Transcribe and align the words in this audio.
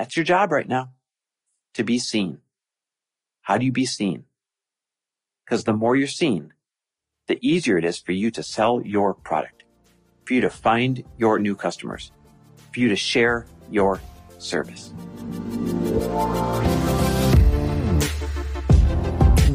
That's 0.00 0.16
your 0.16 0.24
job 0.24 0.50
right 0.50 0.66
now 0.66 0.92
to 1.74 1.84
be 1.84 1.98
seen. 1.98 2.38
How 3.42 3.58
do 3.58 3.66
you 3.66 3.70
be 3.70 3.84
seen? 3.84 4.24
Because 5.44 5.64
the 5.64 5.74
more 5.74 5.94
you're 5.94 6.08
seen, 6.08 6.54
the 7.26 7.38
easier 7.46 7.76
it 7.76 7.84
is 7.84 7.98
for 7.98 8.12
you 8.12 8.30
to 8.30 8.42
sell 8.42 8.80
your 8.80 9.12
product, 9.12 9.64
for 10.24 10.32
you 10.32 10.40
to 10.40 10.48
find 10.48 11.04
your 11.18 11.38
new 11.38 11.54
customers, 11.54 12.12
for 12.72 12.80
you 12.80 12.88
to 12.88 12.96
share 12.96 13.44
your 13.70 14.00
service. 14.38 14.94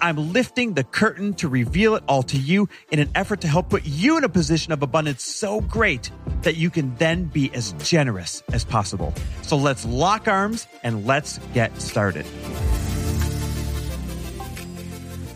I'm 0.00 0.32
lifting 0.32 0.74
the 0.74 0.84
curtain 0.84 1.34
to 1.34 1.48
reveal 1.48 1.94
it 1.94 2.04
all 2.06 2.22
to 2.24 2.36
you 2.36 2.68
in 2.90 2.98
an 2.98 3.10
effort 3.14 3.40
to 3.42 3.48
help 3.48 3.70
put 3.70 3.84
you 3.84 4.18
in 4.18 4.24
a 4.24 4.28
position 4.28 4.72
of 4.72 4.82
abundance 4.82 5.22
so 5.22 5.60
great 5.60 6.10
that 6.42 6.56
you 6.56 6.70
can 6.70 6.94
then 6.96 7.24
be 7.24 7.50
as 7.54 7.72
generous 7.72 8.42
as 8.52 8.64
possible. 8.64 9.14
So 9.42 9.56
let's 9.56 9.84
lock 9.84 10.28
arms 10.28 10.66
and 10.82 11.06
let's 11.06 11.38
get 11.54 11.80
started. 11.80 12.26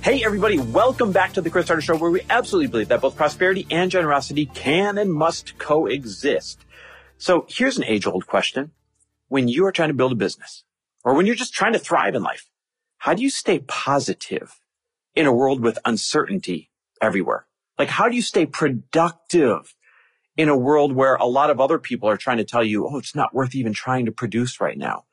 Hey, 0.02 0.22
everybody, 0.22 0.58
welcome 0.58 1.12
back 1.12 1.32
to 1.32 1.40
the 1.40 1.48
Chris 1.48 1.68
Harder 1.68 1.80
Show, 1.80 1.96
where 1.96 2.10
we 2.10 2.20
absolutely 2.28 2.68
believe 2.68 2.88
that 2.88 3.00
both 3.00 3.16
prosperity 3.16 3.66
and 3.70 3.90
generosity 3.90 4.44
can 4.44 4.98
and 4.98 5.10
must 5.10 5.56
coexist. 5.56 6.62
So 7.16 7.46
here's 7.48 7.78
an 7.78 7.84
age 7.84 8.06
old 8.06 8.26
question. 8.26 8.72
When 9.28 9.48
you 9.48 9.64
are 9.64 9.72
trying 9.72 9.88
to 9.88 9.94
build 9.94 10.12
a 10.12 10.16
business 10.16 10.64
or 11.04 11.14
when 11.14 11.24
you're 11.24 11.34
just 11.34 11.54
trying 11.54 11.72
to 11.72 11.78
thrive 11.78 12.14
in 12.14 12.22
life, 12.22 12.50
how 13.04 13.12
do 13.12 13.22
you 13.22 13.28
stay 13.28 13.58
positive 13.58 14.62
in 15.14 15.26
a 15.26 15.32
world 15.32 15.60
with 15.60 15.78
uncertainty 15.84 16.70
everywhere? 17.02 17.44
Like, 17.78 17.90
how 17.90 18.08
do 18.08 18.16
you 18.16 18.22
stay 18.22 18.46
productive 18.46 19.74
in 20.38 20.48
a 20.48 20.56
world 20.56 20.94
where 20.94 21.16
a 21.16 21.26
lot 21.26 21.50
of 21.50 21.60
other 21.60 21.78
people 21.78 22.08
are 22.08 22.16
trying 22.16 22.38
to 22.38 22.44
tell 22.44 22.64
you, 22.64 22.88
Oh, 22.88 22.96
it's 22.96 23.14
not 23.14 23.34
worth 23.34 23.54
even 23.54 23.74
trying 23.74 24.06
to 24.06 24.10
produce 24.10 24.58
right 24.58 24.78
now? 24.78 25.04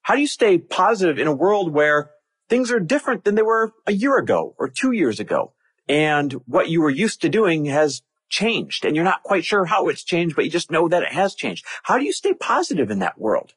How 0.00 0.14
do 0.14 0.22
you 0.22 0.26
stay 0.26 0.56
positive 0.56 1.18
in 1.18 1.26
a 1.26 1.34
world 1.34 1.74
where 1.74 2.10
things 2.48 2.72
are 2.72 2.80
different 2.80 3.24
than 3.24 3.34
they 3.34 3.42
were 3.42 3.74
a 3.86 3.92
year 3.92 4.16
ago 4.16 4.54
or 4.58 4.70
two 4.70 4.92
years 4.92 5.20
ago? 5.20 5.52
And 5.86 6.32
what 6.46 6.70
you 6.70 6.80
were 6.80 6.88
used 6.88 7.20
to 7.20 7.28
doing 7.28 7.66
has 7.66 8.00
changed 8.30 8.86
and 8.86 8.96
you're 8.96 9.04
not 9.04 9.24
quite 9.24 9.44
sure 9.44 9.66
how 9.66 9.88
it's 9.88 10.04
changed, 10.04 10.36
but 10.36 10.46
you 10.46 10.50
just 10.50 10.70
know 10.70 10.88
that 10.88 11.02
it 11.02 11.12
has 11.12 11.34
changed. 11.34 11.66
How 11.82 11.98
do 11.98 12.06
you 12.06 12.14
stay 12.14 12.32
positive 12.32 12.90
in 12.90 13.00
that 13.00 13.20
world? 13.20 13.52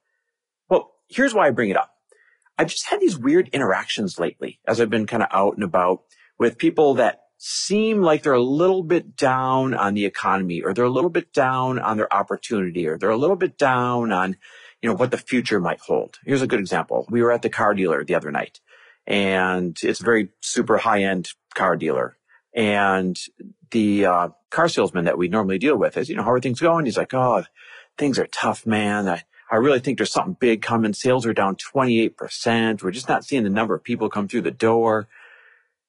Well, 0.68 0.92
here's 1.08 1.34
why 1.34 1.48
I 1.48 1.52
bring 1.52 1.70
it 1.70 1.78
up. 1.78 1.94
I've 2.60 2.68
just 2.68 2.88
had 2.90 3.00
these 3.00 3.18
weird 3.18 3.48
interactions 3.54 4.20
lately 4.20 4.60
as 4.68 4.82
I've 4.82 4.90
been 4.90 5.08
kind 5.08 5.24
of 5.24 5.30
out 5.32 5.56
and 5.56 5.64
about 5.64 6.02
with 6.38 6.58
people 6.58 6.96
that 6.96 7.22
seem 7.38 8.02
like 8.02 8.22
they're 8.22 8.34
a 8.34 8.44
little 8.44 8.84
bit 8.84 9.16
down 9.16 9.74
on 9.74 9.94
the 9.94 10.06
economy 10.06 10.62
or 10.62 10.74
they're 10.74 10.84
a 10.84 10.90
little 10.90 11.10
bit 11.10 11.32
down 11.32 11.80
on 11.80 11.96
their 11.96 12.14
opportunity 12.14 12.86
or 12.86 12.98
they're 12.98 13.10
a 13.12 13.18
little 13.18 13.38
bit 13.38 13.58
down 13.58 14.12
on, 14.12 14.36
you 14.82 14.90
know, 14.90 14.96
what 14.96 15.10
the 15.10 15.18
future 15.18 15.62
might 15.62 15.80
hold. 15.80 16.20
Here's 16.26 16.42
a 16.42 16.48
good 16.48 16.60
example. 16.60 17.08
We 17.10 17.22
were 17.24 17.32
at 17.32 17.44
the 17.44 17.50
car 17.50 17.74
dealer 17.74 18.04
the 18.04 18.16
other 18.16 18.30
night 18.30 18.60
and 19.08 19.78
it's 19.82 20.02
a 20.02 20.06
very 20.06 20.28
super 20.42 20.78
high 20.78 21.04
end 21.04 21.30
car 21.56 21.78
dealer. 21.78 22.18
And 22.54 23.18
the 23.72 24.06
uh, 24.06 24.30
car 24.50 24.68
salesman 24.68 25.06
that 25.06 25.18
we 25.18 25.30
normally 25.30 25.60
deal 25.60 25.78
with 25.78 25.96
is, 25.96 26.10
you 26.10 26.18
know, 26.18 26.24
how 26.24 26.32
are 26.32 26.42
things 26.42 26.60
going? 26.60 26.84
He's 26.84 26.98
like, 26.98 27.14
oh, 27.14 27.46
things 27.98 28.20
are 28.20 28.28
tough, 28.28 28.66
man. 28.66 29.08
I, 29.08 29.24
I 29.52 29.56
really 29.56 29.80
think 29.80 29.98
there's 29.98 30.12
something 30.12 30.38
big 30.40 30.62
coming. 30.62 30.94
Sales 30.94 31.26
are 31.26 31.34
down 31.34 31.56
28%. 31.56 32.84
We're 32.84 32.92
just 32.92 33.10
not 33.10 33.26
seeing 33.26 33.44
the 33.44 33.50
number 33.50 33.74
of 33.74 33.84
people 33.84 34.10
come 34.10 34.28
through 34.28 34.44
the 34.44 34.52
door. 34.52 35.08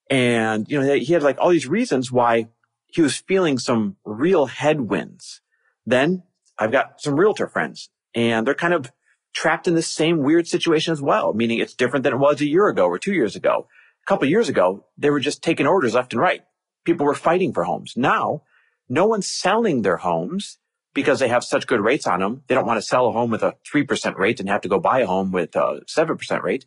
And, 0.08 0.66
you 0.68 0.80
know, 0.80 0.94
he 0.94 1.12
had 1.12 1.22
like 1.22 1.38
all 1.38 1.50
these 1.50 1.66
reasons 1.66 2.10
why 2.10 2.48
he 2.86 3.02
was 3.02 3.16
feeling 3.16 3.58
some 3.58 3.96
real 4.04 4.46
headwinds. 4.46 5.40
Then 5.86 6.22
I've 6.58 6.72
got 6.72 7.00
some 7.00 7.14
realtor 7.16 7.46
friends 7.46 7.90
and 8.14 8.46
they're 8.46 8.54
kind 8.54 8.74
of 8.74 8.90
trapped 9.32 9.68
in 9.68 9.74
the 9.74 9.82
same 9.82 10.18
weird 10.18 10.48
situation 10.48 10.92
as 10.92 11.00
well, 11.00 11.32
meaning 11.32 11.58
it's 11.58 11.74
different 11.74 12.02
than 12.02 12.14
it 12.14 12.18
was 12.18 12.40
a 12.40 12.48
year 12.48 12.66
ago 12.68 12.86
or 12.86 12.98
two 12.98 13.12
years 13.12 13.36
ago. 13.36 13.68
A 14.04 14.06
couple 14.06 14.26
years 14.26 14.48
ago, 14.48 14.86
they 14.98 15.10
were 15.10 15.20
just 15.20 15.42
taking 15.42 15.66
orders 15.66 15.94
left 15.94 16.12
and 16.12 16.20
right 16.20 16.42
people 16.84 17.06
were 17.06 17.14
fighting 17.14 17.52
for 17.52 17.64
homes. 17.64 17.94
Now, 17.96 18.42
no 18.88 19.06
one's 19.06 19.26
selling 19.26 19.82
their 19.82 19.98
homes 19.98 20.58
because 20.94 21.20
they 21.20 21.28
have 21.28 21.44
such 21.44 21.66
good 21.66 21.80
rates 21.80 22.06
on 22.06 22.20
them. 22.20 22.42
They 22.46 22.54
don't 22.54 22.66
want 22.66 22.78
to 22.78 22.86
sell 22.86 23.08
a 23.08 23.12
home 23.12 23.30
with 23.30 23.42
a 23.42 23.54
3% 23.72 24.16
rate 24.16 24.40
and 24.40 24.48
have 24.48 24.62
to 24.62 24.68
go 24.68 24.78
buy 24.78 25.00
a 25.00 25.06
home 25.06 25.30
with 25.32 25.54
a 25.54 25.82
7% 25.86 26.42
rate. 26.42 26.66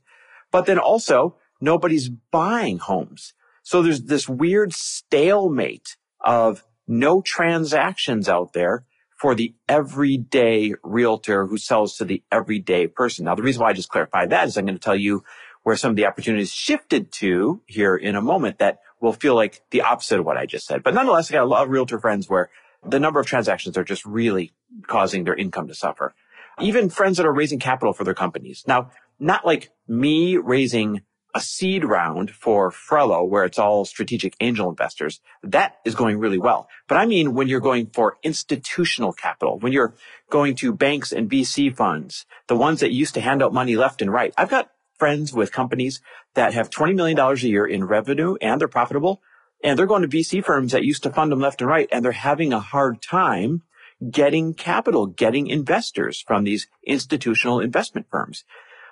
But 0.51 0.65
then 0.65 0.79
also 0.79 1.37
nobody's 1.59 2.09
buying 2.09 2.77
homes. 2.77 3.33
So 3.63 3.81
there's 3.81 4.03
this 4.03 4.27
weird 4.27 4.73
stalemate 4.73 5.97
of 6.21 6.63
no 6.87 7.21
transactions 7.21 8.27
out 8.29 8.53
there 8.53 8.85
for 9.17 9.35
the 9.35 9.55
everyday 9.69 10.73
realtor 10.83 11.45
who 11.45 11.57
sells 11.57 11.95
to 11.95 12.05
the 12.05 12.23
everyday 12.29 12.87
person. 12.87 13.25
Now, 13.25 13.35
the 13.35 13.43
reason 13.43 13.61
why 13.61 13.69
I 13.69 13.73
just 13.73 13.89
clarified 13.89 14.31
that 14.31 14.47
is 14.47 14.57
I'm 14.57 14.65
going 14.65 14.77
to 14.77 14.83
tell 14.83 14.97
you 14.97 15.23
where 15.63 15.77
some 15.77 15.91
of 15.91 15.95
the 15.95 16.05
opportunities 16.05 16.51
shifted 16.51 17.11
to 17.13 17.61
here 17.65 17.95
in 17.95 18.17
a 18.17 18.21
moment 18.21 18.59
that 18.59 18.79
will 18.99 19.13
feel 19.13 19.33
like 19.33 19.61
the 19.71 19.81
opposite 19.81 20.19
of 20.19 20.25
what 20.25 20.37
I 20.37 20.45
just 20.45 20.65
said. 20.65 20.83
But 20.83 20.93
nonetheless, 20.93 21.31
I 21.31 21.35
got 21.35 21.43
a 21.43 21.45
lot 21.45 21.63
of 21.63 21.69
realtor 21.69 21.99
friends 21.99 22.29
where 22.29 22.49
the 22.85 22.99
number 22.99 23.19
of 23.19 23.25
transactions 23.25 23.77
are 23.77 23.83
just 23.83 24.05
really 24.05 24.53
causing 24.87 25.23
their 25.23 25.35
income 25.35 25.67
to 25.67 25.75
suffer. 25.75 26.13
Even 26.59 26.89
friends 26.89 27.17
that 27.17 27.25
are 27.25 27.33
raising 27.33 27.59
capital 27.59 27.93
for 27.93 28.03
their 28.03 28.13
companies. 28.13 28.63
Now, 28.67 28.91
not 29.19 29.45
like 29.45 29.71
me 29.87 30.37
raising 30.37 31.01
a 31.35 31.41
seed 31.41 31.83
round 31.83 32.29
for 32.29 32.69
Frello 32.69 33.27
where 33.27 33.43
it's 33.43 33.57
all 33.57 33.85
strategic 33.85 34.35
angel 34.39 34.69
investors. 34.69 35.19
That 35.41 35.77
is 35.83 35.95
going 35.95 36.19
really 36.19 36.37
well. 36.37 36.67
But 36.87 36.97
I 36.97 37.05
mean, 37.05 37.33
when 37.33 37.47
you're 37.47 37.59
going 37.59 37.87
for 37.87 38.17
institutional 38.21 39.13
capital, 39.13 39.57
when 39.59 39.73
you're 39.73 39.95
going 40.29 40.55
to 40.57 40.73
banks 40.73 41.11
and 41.11 41.29
VC 41.29 41.75
funds, 41.75 42.25
the 42.47 42.55
ones 42.55 42.81
that 42.81 42.91
used 42.91 43.15
to 43.15 43.21
hand 43.21 43.41
out 43.41 43.53
money 43.53 43.75
left 43.75 44.01
and 44.01 44.11
right. 44.11 44.33
I've 44.37 44.49
got 44.49 44.69
friends 44.99 45.33
with 45.33 45.51
companies 45.51 46.01
that 46.35 46.53
have 46.53 46.69
$20 46.69 46.95
million 46.95 47.17
a 47.17 47.33
year 47.35 47.65
in 47.65 47.85
revenue 47.85 48.35
and 48.41 48.61
they're 48.61 48.67
profitable. 48.67 49.21
And 49.63 49.79
they're 49.79 49.85
going 49.85 50.01
to 50.01 50.07
VC 50.07 50.43
firms 50.43 50.73
that 50.73 50.83
used 50.83 51.03
to 51.03 51.09
fund 51.09 51.31
them 51.31 51.39
left 51.39 51.61
and 51.61 51.69
right. 51.69 51.87
And 51.91 52.03
they're 52.03 52.11
having 52.11 52.51
a 52.51 52.59
hard 52.59 53.01
time 53.01 53.63
getting 54.11 54.53
capital, 54.53 55.07
getting 55.07 55.47
investors 55.47 56.21
from 56.25 56.43
these 56.43 56.67
institutional 56.85 57.59
investment 57.59 58.07
firms. 58.11 58.43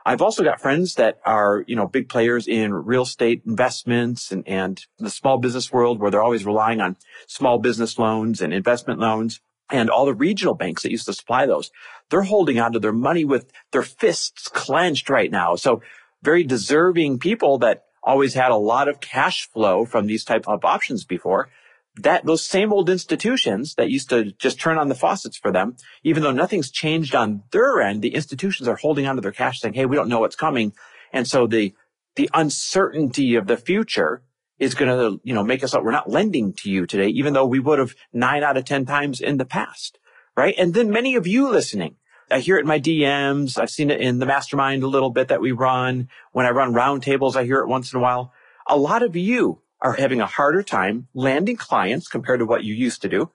I've 0.05 0.21
also 0.21 0.43
got 0.43 0.61
friends 0.61 0.95
that 0.95 1.19
are, 1.25 1.63
you 1.67 1.75
know, 1.75 1.87
big 1.87 2.09
players 2.09 2.47
in 2.47 2.73
real 2.73 3.03
estate 3.03 3.43
investments 3.45 4.31
and, 4.31 4.47
and 4.47 4.83
the 4.97 5.09
small 5.09 5.37
business 5.37 5.71
world 5.71 5.99
where 5.99 6.09
they're 6.09 6.23
always 6.23 6.45
relying 6.45 6.81
on 6.81 6.97
small 7.27 7.59
business 7.59 7.99
loans 7.99 8.41
and 8.41 8.53
investment 8.53 8.99
loans 8.99 9.41
and 9.69 9.89
all 9.89 10.05
the 10.05 10.13
regional 10.13 10.55
banks 10.55 10.83
that 10.83 10.91
used 10.91 11.05
to 11.05 11.13
supply 11.13 11.45
those. 11.45 11.71
They're 12.09 12.23
holding 12.23 12.59
onto 12.59 12.79
their 12.79 12.91
money 12.91 13.25
with 13.25 13.51
their 13.71 13.83
fists 13.83 14.47
clenched 14.47 15.09
right 15.09 15.31
now. 15.31 15.55
So 15.55 15.81
very 16.23 16.43
deserving 16.43 17.19
people 17.19 17.59
that 17.59 17.85
always 18.03 18.33
had 18.33 18.51
a 18.51 18.57
lot 18.57 18.87
of 18.87 18.99
cash 18.99 19.47
flow 19.49 19.85
from 19.85 20.07
these 20.07 20.23
type 20.23 20.47
of 20.47 20.65
options 20.65 21.05
before 21.05 21.49
that 21.97 22.25
those 22.25 22.45
same 22.45 22.71
old 22.71 22.89
institutions 22.89 23.75
that 23.75 23.89
used 23.89 24.09
to 24.09 24.31
just 24.33 24.59
turn 24.59 24.77
on 24.77 24.87
the 24.87 24.95
faucets 24.95 25.37
for 25.37 25.51
them, 25.51 25.75
even 26.03 26.23
though 26.23 26.31
nothing's 26.31 26.71
changed 26.71 27.15
on 27.15 27.43
their 27.51 27.81
end, 27.81 28.01
the 28.01 28.15
institutions 28.15 28.67
are 28.67 28.77
holding 28.77 29.07
onto 29.07 29.21
their 29.21 29.31
cash 29.31 29.59
saying, 29.59 29.73
Hey, 29.73 29.85
we 29.85 29.95
don't 29.95 30.09
know 30.09 30.19
what's 30.19 30.35
coming. 30.35 30.73
And 31.11 31.27
so 31.27 31.47
the, 31.47 31.73
the 32.15 32.29
uncertainty 32.33 33.35
of 33.35 33.47
the 33.47 33.57
future 33.57 34.23
is 34.57 34.73
going 34.75 34.89
to, 34.89 35.19
you 35.23 35.33
know, 35.33 35.43
make 35.43 35.63
us, 35.63 35.73
up. 35.73 35.83
we're 35.83 35.91
not 35.91 36.09
lending 36.09 36.53
to 36.53 36.69
you 36.69 36.85
today, 36.85 37.07
even 37.07 37.33
though 37.33 37.45
we 37.45 37.59
would 37.59 37.79
have 37.79 37.95
nine 38.13 38.43
out 38.43 38.57
of 38.57 38.63
10 38.63 38.85
times 38.85 39.19
in 39.19 39.37
the 39.37 39.45
past. 39.45 39.97
Right. 40.37 40.55
And 40.57 40.73
then 40.73 40.91
many 40.91 41.15
of 41.15 41.27
you 41.27 41.49
listening 41.49 41.97
I 42.31 42.39
hear 42.39 42.57
it 42.57 42.61
in 42.61 42.67
my 42.67 42.79
DMs. 42.79 43.59
I've 43.59 43.69
seen 43.69 43.91
it 43.91 43.99
in 43.99 44.19
the 44.19 44.25
mastermind 44.25 44.83
a 44.83 44.87
little 44.87 45.09
bit 45.09 45.27
that 45.27 45.41
we 45.41 45.51
run. 45.51 46.07
When 46.31 46.45
I 46.45 46.49
run 46.49 46.73
roundtables, 46.73 47.35
I 47.35 47.43
hear 47.43 47.59
it 47.59 47.67
once 47.67 47.91
in 47.93 47.99
a 47.99 48.01
while. 48.01 48.33
A 48.67 48.77
lot 48.77 49.03
of 49.03 49.15
you 49.15 49.61
are 49.81 49.93
having 49.93 50.21
a 50.21 50.25
harder 50.25 50.63
time 50.63 51.07
landing 51.13 51.57
clients 51.57 52.07
compared 52.07 52.39
to 52.39 52.45
what 52.45 52.63
you 52.63 52.73
used 52.73 53.01
to 53.01 53.09
do, 53.09 53.31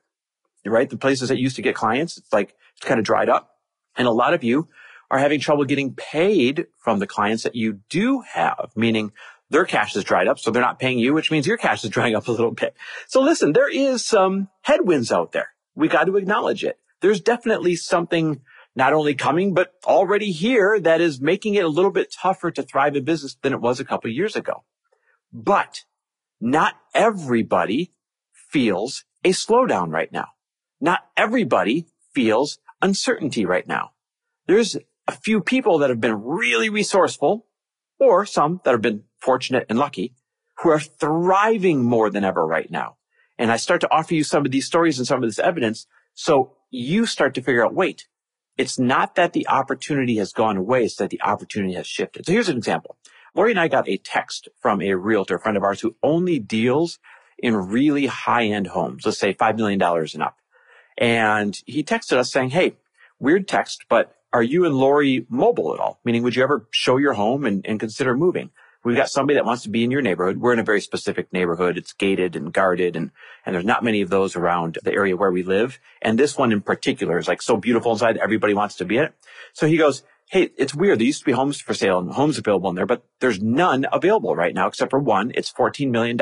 right? 0.65 0.89
The 0.89 0.97
places 0.97 1.29
that 1.29 1.39
used 1.39 1.57
to 1.57 1.63
get 1.63 1.75
clients, 1.75 2.17
it's 2.17 2.33
like, 2.33 2.55
it's 2.77 2.87
kind 2.87 2.99
of 2.99 3.05
dried 3.05 3.29
up. 3.29 3.57
And 3.97 4.07
a 4.07 4.13
lot 4.13 4.35
of 4.35 4.45
you 4.45 4.69
are 5.11 5.19
having 5.19 5.41
trouble 5.41 5.65
getting 5.65 5.95
paid 5.95 6.67
from 6.79 6.99
the 6.99 7.07
clients 7.07 7.43
that 7.43 7.55
you 7.55 7.81
do 7.89 8.21
have, 8.21 8.71
meaning 8.75 9.13
their 9.51 9.65
cash 9.65 9.95
is 9.97 10.05
dried 10.05 10.29
up. 10.29 10.39
So 10.39 10.51
they're 10.51 10.63
not 10.63 10.79
paying 10.79 10.99
you, 10.99 11.15
which 11.15 11.31
means 11.31 11.47
your 11.47 11.57
cash 11.57 11.85
is 11.85 11.91
drying 11.97 12.15
up 12.15 12.29
a 12.29 12.33
little 12.33 12.51
bit. 12.53 12.75
So 13.09 13.21
listen, 13.21 13.53
there 13.53 13.71
is 13.71 14.05
some 14.05 14.49
headwinds 14.63 15.13
out 15.13 15.33
there. 15.33 15.51
We 15.75 15.89
got 15.89 16.05
to 16.05 16.17
acknowledge 16.17 16.65
it. 16.65 16.79
There's 17.01 17.21
definitely 17.21 17.77
something 17.77 18.41
not 18.77 18.93
only 18.93 19.15
coming, 19.15 19.55
but 19.55 19.73
already 19.87 20.31
here 20.31 20.79
that 20.79 21.01
is 21.01 21.21
making 21.21 21.55
it 21.55 21.65
a 21.65 21.69
little 21.69 21.91
bit 21.91 22.13
tougher 22.13 22.51
to 22.51 22.63
thrive 22.63 22.95
in 22.95 23.05
business 23.05 23.37
than 23.43 23.55
it 23.55 23.61
was 23.61 23.81
a 23.81 23.85
couple 23.85 24.11
years 24.11 24.37
ago. 24.37 24.65
But 25.33 25.81
not 26.41 26.75
everybody 26.95 27.93
feels 28.33 29.05
a 29.25 29.31
slowdown 29.31 29.91
right 29.91 30.13
now. 30.13 30.29
Not 30.79 31.01
everybody 31.17 31.87
feels 32.15 32.59
uncertainty 32.83 33.47
right 33.47 33.67
now. 33.67 33.93
There's 34.47 34.77
a 35.09 35.13
few 35.13 35.41
people 35.41 35.79
that 35.79 35.91
have 35.91 36.01
been 36.01 36.23
really 36.23 36.69
resourceful 36.69 37.47
or 37.99 38.27
some 38.27 38.61
that 38.65 38.73
have 38.73 38.83
been 38.83 39.05
fortunate 39.19 39.67
and 39.71 39.79
lucky 39.79 40.15
who 40.59 40.71
are 40.71 40.81
thriving 40.81 41.83
more 41.83 42.11
than 42.11 42.25
ever 42.25 42.47
right 42.47 42.71
now. 42.71 42.97
And 43.39 43.51
I 43.51 43.57
start 43.57 43.81
to 43.83 43.91
offer 43.91 44.15
you 44.15 44.23
some 44.25 44.45
of 44.45 44.53
these 44.53 44.67
stories 44.67 44.99
and 44.99 45.07
some 45.07 45.23
of 45.23 45.29
this 45.29 45.39
evidence. 45.39 45.87
So 46.15 46.53
you 46.71 47.07
start 47.07 47.35
to 47.35 47.43
figure 47.43 47.65
out, 47.65 47.75
wait, 47.75 48.07
it's 48.57 48.79
not 48.79 49.15
that 49.17 49.33
the 49.33 49.49
opportunity 49.49 50.17
has 50.17 50.33
gone 50.33 50.57
away. 50.57 50.85
It's 50.85 50.97
that 50.97 51.11
the 51.11 51.23
opportunity 51.23 51.75
has 51.75 51.87
shifted. 51.87 52.27
So 52.27 52.33
here's 52.33 52.49
an 52.49 52.57
example. 52.57 52.97
Lori 53.35 53.51
and 53.51 53.61
I 53.61 53.69
got 53.69 53.89
a 53.89 53.99
text 53.99 54.49
from 54.61 54.81
a 54.81 54.95
realtor 54.95 55.39
friend 55.39 55.57
of 55.57 55.63
ours 55.63 55.81
who 55.81 55.95
only 56.03 56.39
deals 56.39 56.99
in 57.39 57.55
really 57.55 58.07
high 58.07 58.45
end 58.47 58.69
homes. 58.69 59.05
Let's 59.05 59.19
say 59.19 59.35
$5 59.35 59.57
million 59.57 59.81
and 59.83 60.23
up. 60.23 60.39
And 60.97 61.61
he 61.67 61.85
texted 61.85 62.17
us 62.17 62.33
saying, 62.33 62.51
Hey, 62.51 62.77
weird 63.19 63.47
text, 63.47 63.85
but 63.91 64.15
are 64.33 64.43
you 64.43 64.65
and 64.65 64.75
Lori 64.75 65.27
mobile 65.29 65.75
at 65.75 65.81
all? 65.81 66.01
Meaning, 66.05 66.23
would 66.23 66.37
you 66.37 66.43
ever 66.43 66.67
show 66.71 66.97
your 66.97 67.13
home 67.15 67.45
and, 67.45 67.65
and 67.67 67.79
consider 67.79 68.17
moving? 68.17 68.51
We've 68.87 68.97
got 68.97 69.11
somebody 69.11 69.35
that 69.35 69.45
wants 69.45 69.65
to 69.65 69.69
be 69.69 69.83
in 69.83 69.91
your 69.91 70.01
neighborhood. 70.01 70.37
We're 70.37 70.53
in 70.53 70.61
a 70.61 70.63
very 70.63 70.81
specific 70.81 71.33
neighborhood. 71.33 71.77
It's 71.77 71.93
gated 71.93 72.37
and 72.37 72.53
guarded 72.53 72.95
and, 72.95 73.11
and 73.45 73.53
there's 73.53 73.65
not 73.65 73.83
many 73.83 74.01
of 74.01 74.11
those 74.11 74.37
around 74.37 74.79
the 74.85 74.93
area 74.93 75.17
where 75.17 75.33
we 75.33 75.43
live. 75.43 75.81
And 76.01 76.17
this 76.17 76.39
one 76.39 76.53
in 76.53 76.61
particular 76.61 77.19
is 77.19 77.27
like 77.27 77.43
so 77.43 77.57
beautiful 77.57 77.91
inside. 77.91 78.17
Everybody 78.17 78.55
wants 78.55 78.77
to 78.77 78.85
be 78.85 78.99
in 78.99 79.07
it. 79.07 79.15
So 79.55 79.67
he 79.67 79.77
goes, 79.77 80.05
Hey, 80.31 80.51
it's 80.57 80.73
weird. 80.73 81.01
There 81.01 81.07
used 81.07 81.19
to 81.19 81.25
be 81.25 81.33
homes 81.33 81.61
for 81.61 81.75
sale 81.75 81.99
and 81.99 82.13
homes 82.13 82.39
available 82.39 82.71
in 82.71 82.77
there, 82.77 82.87
but 82.87 83.05
there's 83.19 83.43
none 83.43 83.87
available 83.93 84.37
right 84.37 84.55
now 84.55 84.69
except 84.69 84.93
for 84.93 85.01
one. 85.01 85.33
It's 85.35 85.53
$14 85.53 85.91
million. 85.91 86.17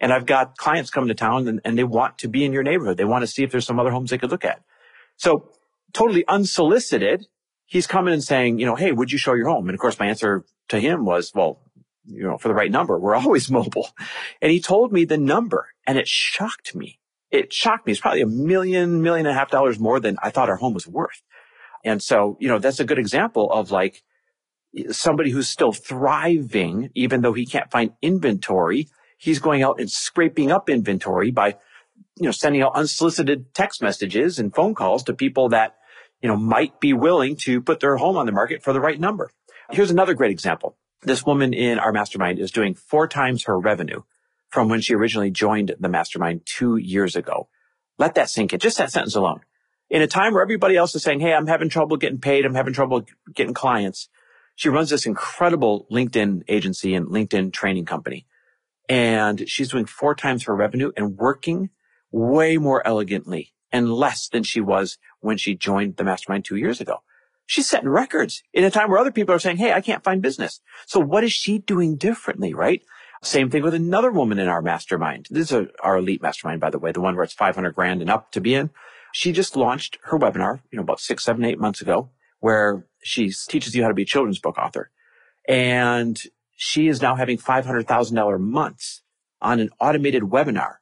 And 0.00 0.10
I've 0.10 0.24
got 0.24 0.56
clients 0.56 0.88
coming 0.88 1.08
to 1.08 1.14
town 1.14 1.46
and, 1.48 1.60
and 1.66 1.76
they 1.76 1.84
want 1.84 2.16
to 2.20 2.28
be 2.28 2.46
in 2.46 2.54
your 2.54 2.62
neighborhood. 2.62 2.96
They 2.96 3.04
want 3.04 3.24
to 3.24 3.26
see 3.26 3.42
if 3.42 3.50
there's 3.50 3.66
some 3.66 3.78
other 3.78 3.90
homes 3.90 4.08
they 4.08 4.16
could 4.16 4.30
look 4.30 4.46
at. 4.46 4.62
So 5.18 5.50
totally 5.92 6.26
unsolicited, 6.28 7.26
he's 7.66 7.86
coming 7.86 8.14
and 8.14 8.24
saying, 8.24 8.58
you 8.58 8.64
know, 8.64 8.74
Hey, 8.74 8.90
would 8.90 9.12
you 9.12 9.18
show 9.18 9.34
your 9.34 9.50
home? 9.50 9.68
And 9.68 9.74
of 9.74 9.80
course, 9.80 9.98
my 9.98 10.06
answer 10.06 10.46
to 10.68 10.80
him 10.80 11.04
was, 11.04 11.32
well, 11.34 11.60
you 12.06 12.22
know, 12.22 12.38
for 12.38 12.48
the 12.48 12.54
right 12.54 12.70
number. 12.70 12.98
We're 12.98 13.14
always 13.14 13.50
mobile. 13.50 13.88
And 14.40 14.50
he 14.50 14.60
told 14.60 14.92
me 14.92 15.04
the 15.04 15.18
number 15.18 15.68
and 15.86 15.98
it 15.98 16.08
shocked 16.08 16.74
me. 16.74 16.98
It 17.30 17.52
shocked 17.52 17.86
me. 17.86 17.92
It's 17.92 18.00
probably 18.00 18.20
a 18.20 18.26
million, 18.26 19.02
million 19.02 19.26
and 19.26 19.34
a 19.34 19.38
half 19.38 19.50
dollars 19.50 19.78
more 19.78 19.98
than 19.98 20.16
I 20.22 20.30
thought 20.30 20.48
our 20.48 20.56
home 20.56 20.74
was 20.74 20.86
worth. 20.86 21.22
And 21.84 22.02
so, 22.02 22.36
you 22.40 22.48
know, 22.48 22.58
that's 22.58 22.80
a 22.80 22.84
good 22.84 22.98
example 22.98 23.50
of 23.50 23.70
like 23.70 24.02
somebody 24.90 25.30
who's 25.30 25.48
still 25.48 25.72
thriving, 25.72 26.90
even 26.94 27.20
though 27.20 27.32
he 27.32 27.46
can't 27.46 27.70
find 27.70 27.92
inventory. 28.00 28.88
He's 29.18 29.38
going 29.38 29.62
out 29.62 29.80
and 29.80 29.90
scraping 29.90 30.50
up 30.50 30.68
inventory 30.68 31.30
by, 31.30 31.56
you 32.16 32.24
know, 32.24 32.30
sending 32.30 32.62
out 32.62 32.74
unsolicited 32.74 33.54
text 33.54 33.82
messages 33.82 34.38
and 34.38 34.54
phone 34.54 34.74
calls 34.74 35.02
to 35.04 35.14
people 35.14 35.50
that, 35.50 35.76
you 36.22 36.28
know, 36.28 36.36
might 36.36 36.80
be 36.80 36.92
willing 36.92 37.36
to 37.36 37.60
put 37.60 37.80
their 37.80 37.96
home 37.96 38.16
on 38.16 38.26
the 38.26 38.32
market 38.32 38.62
for 38.62 38.72
the 38.72 38.80
right 38.80 38.98
number. 38.98 39.30
Here's 39.70 39.90
another 39.90 40.14
great 40.14 40.30
example 40.30 40.76
this 41.04 41.24
woman 41.24 41.54
in 41.54 41.78
our 41.78 41.92
mastermind 41.92 42.38
is 42.38 42.50
doing 42.50 42.74
four 42.74 43.08
times 43.08 43.44
her 43.44 43.58
revenue 43.58 44.02
from 44.50 44.68
when 44.68 44.80
she 44.80 44.94
originally 44.94 45.30
joined 45.30 45.74
the 45.78 45.88
mastermind 45.88 46.42
two 46.44 46.76
years 46.76 47.16
ago. 47.16 47.48
Let 47.98 48.14
that 48.14 48.30
sink 48.30 48.52
in. 48.52 48.60
Just 48.60 48.78
that 48.78 48.90
sentence 48.92 49.14
alone. 49.14 49.40
In 49.90 50.02
a 50.02 50.06
time 50.06 50.32
where 50.32 50.42
everybody 50.42 50.76
else 50.76 50.94
is 50.94 51.02
saying, 51.02 51.20
Hey, 51.20 51.34
I'm 51.34 51.46
having 51.46 51.68
trouble 51.68 51.96
getting 51.96 52.20
paid. 52.20 52.44
I'm 52.44 52.54
having 52.54 52.72
trouble 52.74 53.04
getting 53.34 53.54
clients. 53.54 54.08
She 54.56 54.68
runs 54.68 54.90
this 54.90 55.06
incredible 55.06 55.86
LinkedIn 55.90 56.42
agency 56.48 56.94
and 56.94 57.06
LinkedIn 57.06 57.52
training 57.52 57.84
company. 57.84 58.26
And 58.88 59.48
she's 59.48 59.70
doing 59.70 59.86
four 59.86 60.14
times 60.14 60.44
her 60.44 60.54
revenue 60.54 60.92
and 60.96 61.16
working 61.16 61.70
way 62.12 62.56
more 62.56 62.86
elegantly 62.86 63.52
and 63.72 63.92
less 63.92 64.28
than 64.28 64.42
she 64.42 64.60
was 64.60 64.98
when 65.20 65.36
she 65.36 65.56
joined 65.56 65.96
the 65.96 66.04
mastermind 66.04 66.44
two 66.44 66.56
years 66.56 66.80
ago. 66.80 67.02
She's 67.46 67.68
setting 67.68 67.88
records 67.88 68.42
in 68.52 68.64
a 68.64 68.70
time 68.70 68.90
where 68.90 68.98
other 68.98 69.12
people 69.12 69.34
are 69.34 69.38
saying, 69.38 69.58
Hey, 69.58 69.72
I 69.72 69.80
can't 69.80 70.04
find 70.04 70.22
business. 70.22 70.60
So 70.86 71.00
what 71.00 71.24
is 71.24 71.32
she 71.32 71.58
doing 71.58 71.96
differently, 71.96 72.54
right? 72.54 72.82
Same 73.22 73.50
thing 73.50 73.62
with 73.62 73.74
another 73.74 74.10
woman 74.10 74.38
in 74.38 74.48
our 74.48 74.60
mastermind. 74.60 75.28
This 75.30 75.50
is 75.50 75.68
our 75.82 75.96
elite 75.96 76.22
mastermind, 76.22 76.60
by 76.60 76.70
the 76.70 76.78
way, 76.78 76.92
the 76.92 77.00
one 77.00 77.14
where 77.14 77.24
it's 77.24 77.32
500 77.32 77.74
grand 77.74 78.02
and 78.02 78.10
up 78.10 78.32
to 78.32 78.40
be 78.40 78.54
in. 78.54 78.70
She 79.12 79.32
just 79.32 79.56
launched 79.56 79.98
her 80.04 80.18
webinar, 80.18 80.60
you 80.70 80.76
know, 80.76 80.82
about 80.82 81.00
six, 81.00 81.24
seven, 81.24 81.44
eight 81.44 81.58
months 81.58 81.80
ago, 81.80 82.10
where 82.40 82.86
she 83.02 83.32
teaches 83.48 83.74
you 83.74 83.82
how 83.82 83.88
to 83.88 83.94
be 83.94 84.02
a 84.02 84.06
children's 84.06 84.40
book 84.40 84.58
author. 84.58 84.90
And 85.48 86.20
she 86.56 86.88
is 86.88 87.00
now 87.00 87.14
having 87.14 87.38
$500,000 87.38 88.40
months 88.40 89.02
on 89.40 89.60
an 89.60 89.70
automated 89.80 90.24
webinar. 90.24 90.76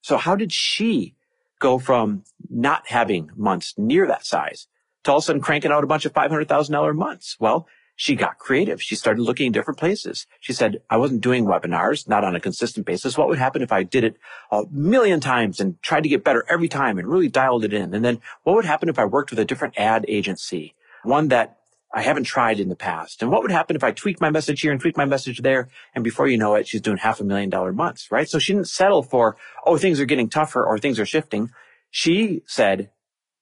So 0.00 0.16
how 0.16 0.34
did 0.36 0.52
she 0.52 1.14
go 1.60 1.78
from 1.78 2.24
not 2.50 2.88
having 2.88 3.30
months 3.36 3.74
near 3.76 4.06
that 4.06 4.26
size 4.26 4.66
to 5.04 5.10
all 5.12 5.18
of 5.18 5.22
a 5.22 5.26
sudden 5.26 5.42
cranking 5.42 5.70
out 5.70 5.84
a 5.84 5.86
bunch 5.86 6.04
of 6.04 6.12
$500,000 6.12 6.94
months. 6.94 7.36
Well, 7.38 7.66
she 7.96 8.16
got 8.16 8.38
creative. 8.38 8.82
She 8.82 8.96
started 8.96 9.22
looking 9.22 9.46
in 9.46 9.52
different 9.52 9.78
places. 9.78 10.26
She 10.40 10.52
said, 10.52 10.82
I 10.90 10.96
wasn't 10.96 11.20
doing 11.20 11.44
webinars, 11.44 12.08
not 12.08 12.24
on 12.24 12.34
a 12.34 12.40
consistent 12.40 12.86
basis. 12.86 13.16
What 13.16 13.28
would 13.28 13.38
happen 13.38 13.62
if 13.62 13.70
I 13.70 13.84
did 13.84 14.02
it 14.02 14.16
a 14.50 14.64
million 14.70 15.20
times 15.20 15.60
and 15.60 15.80
tried 15.80 16.02
to 16.02 16.08
get 16.08 16.24
better 16.24 16.44
every 16.48 16.68
time 16.68 16.98
and 16.98 17.06
really 17.06 17.28
dialed 17.28 17.64
it 17.64 17.72
in? 17.72 17.94
And 17.94 18.04
then 18.04 18.20
what 18.42 18.56
would 18.56 18.64
happen 18.64 18.88
if 18.88 18.98
I 18.98 19.04
worked 19.04 19.30
with 19.30 19.38
a 19.38 19.44
different 19.44 19.78
ad 19.78 20.04
agency, 20.08 20.74
one 21.04 21.28
that 21.28 21.58
I 21.94 22.02
haven't 22.02 22.24
tried 22.24 22.58
in 22.58 22.68
the 22.68 22.74
past? 22.74 23.22
And 23.22 23.30
what 23.30 23.42
would 23.42 23.52
happen 23.52 23.76
if 23.76 23.84
I 23.84 23.92
tweaked 23.92 24.20
my 24.20 24.30
message 24.30 24.62
here 24.62 24.72
and 24.72 24.80
tweaked 24.80 24.98
my 24.98 25.04
message 25.04 25.42
there? 25.42 25.68
And 25.94 26.02
before 26.02 26.26
you 26.26 26.36
know 26.36 26.56
it, 26.56 26.66
she's 26.66 26.80
doing 26.80 26.96
half 26.96 27.20
a 27.20 27.24
million 27.24 27.48
dollar 27.48 27.72
months, 27.72 28.10
right? 28.10 28.28
So 28.28 28.40
she 28.40 28.54
didn't 28.54 28.68
settle 28.68 29.04
for, 29.04 29.36
oh, 29.64 29.78
things 29.78 30.00
are 30.00 30.04
getting 30.04 30.28
tougher 30.28 30.64
or 30.64 30.78
things 30.78 30.98
are 30.98 31.06
shifting. 31.06 31.50
She 31.90 32.42
said, 32.46 32.90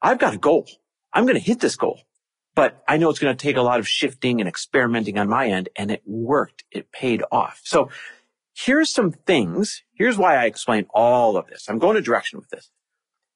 I've 0.02 0.18
got 0.18 0.34
a 0.34 0.38
goal. 0.38 0.68
I'm 1.12 1.24
going 1.24 1.36
to 1.36 1.40
hit 1.40 1.60
this 1.60 1.76
goal, 1.76 2.00
but 2.54 2.82
I 2.88 2.96
know 2.96 3.10
it's 3.10 3.18
going 3.18 3.36
to 3.36 3.42
take 3.42 3.56
a 3.56 3.62
lot 3.62 3.80
of 3.80 3.88
shifting 3.88 4.40
and 4.40 4.48
experimenting 4.48 5.18
on 5.18 5.28
my 5.28 5.48
end. 5.48 5.68
And 5.76 5.90
it 5.90 6.02
worked. 6.06 6.64
It 6.70 6.92
paid 6.92 7.22
off. 7.30 7.60
So 7.64 7.90
here's 8.54 8.90
some 8.90 9.12
things. 9.12 9.82
Here's 9.94 10.18
why 10.18 10.36
I 10.36 10.44
explain 10.44 10.86
all 10.94 11.36
of 11.36 11.46
this. 11.48 11.68
I'm 11.68 11.78
going 11.78 11.96
a 11.96 12.00
direction 12.00 12.38
with 12.38 12.50
this. 12.50 12.70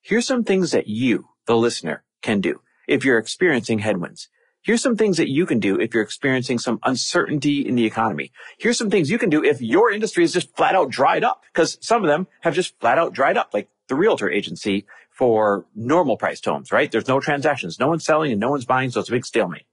Here's 0.00 0.26
some 0.26 0.44
things 0.44 0.70
that 0.70 0.86
you, 0.86 1.28
the 1.46 1.56
listener, 1.56 2.04
can 2.22 2.40
do 2.40 2.60
if 2.86 3.04
you're 3.04 3.18
experiencing 3.18 3.80
headwinds. 3.80 4.28
Here's 4.62 4.82
some 4.82 4.96
things 4.96 5.16
that 5.18 5.30
you 5.30 5.46
can 5.46 5.60
do 5.60 5.80
if 5.80 5.94
you're 5.94 6.02
experiencing 6.02 6.58
some 6.58 6.80
uncertainty 6.82 7.66
in 7.66 7.76
the 7.76 7.84
economy. 7.84 8.32
Here's 8.58 8.76
some 8.76 8.90
things 8.90 9.10
you 9.10 9.18
can 9.18 9.30
do 9.30 9.44
if 9.44 9.60
your 9.60 9.92
industry 9.92 10.24
is 10.24 10.32
just 10.32 10.56
flat 10.56 10.74
out 10.74 10.90
dried 10.90 11.22
up, 11.22 11.44
because 11.52 11.78
some 11.80 12.02
of 12.02 12.08
them 12.08 12.26
have 12.40 12.54
just 12.54 12.78
flat 12.80 12.98
out 12.98 13.12
dried 13.12 13.36
up, 13.36 13.50
like 13.54 13.68
the 13.88 13.94
realtor 13.94 14.28
agency 14.28 14.84
for 15.16 15.66
normal 15.74 16.18
priced 16.18 16.44
homes, 16.44 16.70
right? 16.70 16.92
There's 16.92 17.08
no 17.08 17.20
transactions, 17.20 17.80
no 17.80 17.88
one's 17.88 18.04
selling 18.04 18.32
and 18.32 18.40
no 18.40 18.50
one's 18.50 18.66
buying, 18.66 18.90
so 18.90 19.00
it's 19.00 19.08
a 19.08 19.12
big 19.12 19.24
stalemate. 19.24 19.66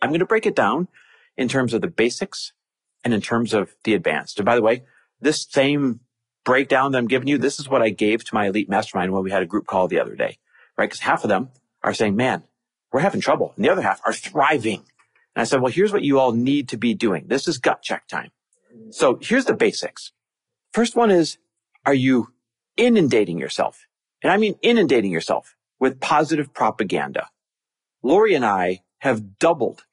I'm 0.00 0.10
going 0.10 0.20
to 0.20 0.26
break 0.26 0.46
it 0.46 0.56
down 0.56 0.88
in 1.36 1.48
terms 1.48 1.72
of 1.72 1.80
the 1.80 1.86
basics 1.86 2.52
and 3.04 3.14
in 3.14 3.20
terms 3.20 3.54
of 3.54 3.74
the 3.84 3.94
advanced. 3.94 4.38
And 4.38 4.46
by 4.46 4.56
the 4.56 4.62
way, 4.62 4.82
this 5.20 5.46
same 5.48 6.00
breakdown 6.44 6.90
that 6.92 6.98
I'm 6.98 7.06
giving 7.06 7.28
you, 7.28 7.38
this 7.38 7.60
is 7.60 7.68
what 7.68 7.82
I 7.82 7.90
gave 7.90 8.24
to 8.24 8.34
my 8.34 8.46
elite 8.46 8.68
mastermind 8.68 9.12
when 9.12 9.22
we 9.22 9.30
had 9.30 9.42
a 9.42 9.46
group 9.46 9.66
call 9.66 9.86
the 9.86 10.00
other 10.00 10.16
day, 10.16 10.38
right? 10.76 10.86
Because 10.86 11.00
half 11.00 11.22
of 11.22 11.28
them 11.28 11.50
are 11.84 11.94
saying, 11.94 12.16
man, 12.16 12.42
we're 12.92 13.00
having 13.00 13.20
trouble. 13.20 13.52
And 13.54 13.64
the 13.64 13.70
other 13.70 13.82
half 13.82 14.00
are 14.04 14.12
thriving. 14.12 14.82
And 15.36 15.42
I 15.42 15.44
said, 15.44 15.60
well, 15.60 15.72
here's 15.72 15.92
what 15.92 16.02
you 16.02 16.18
all 16.18 16.32
need 16.32 16.68
to 16.70 16.76
be 16.76 16.94
doing. 16.94 17.26
This 17.28 17.46
is 17.46 17.58
gut 17.58 17.80
check 17.82 18.08
time. 18.08 18.32
So 18.90 19.18
here's 19.22 19.44
the 19.44 19.54
basics. 19.54 20.10
First 20.72 20.96
one 20.96 21.12
is, 21.12 21.38
are 21.86 21.94
you 21.94 22.32
inundating 22.76 23.38
yourself 23.38 23.86
and 24.22 24.32
I 24.32 24.36
mean 24.36 24.56
inundating 24.62 25.10
yourself 25.10 25.56
with 25.80 26.00
positive 26.00 26.54
propaganda. 26.54 27.28
Lori 28.02 28.34
and 28.34 28.44
I 28.44 28.82
have 29.00 29.38
doubled 29.38 29.84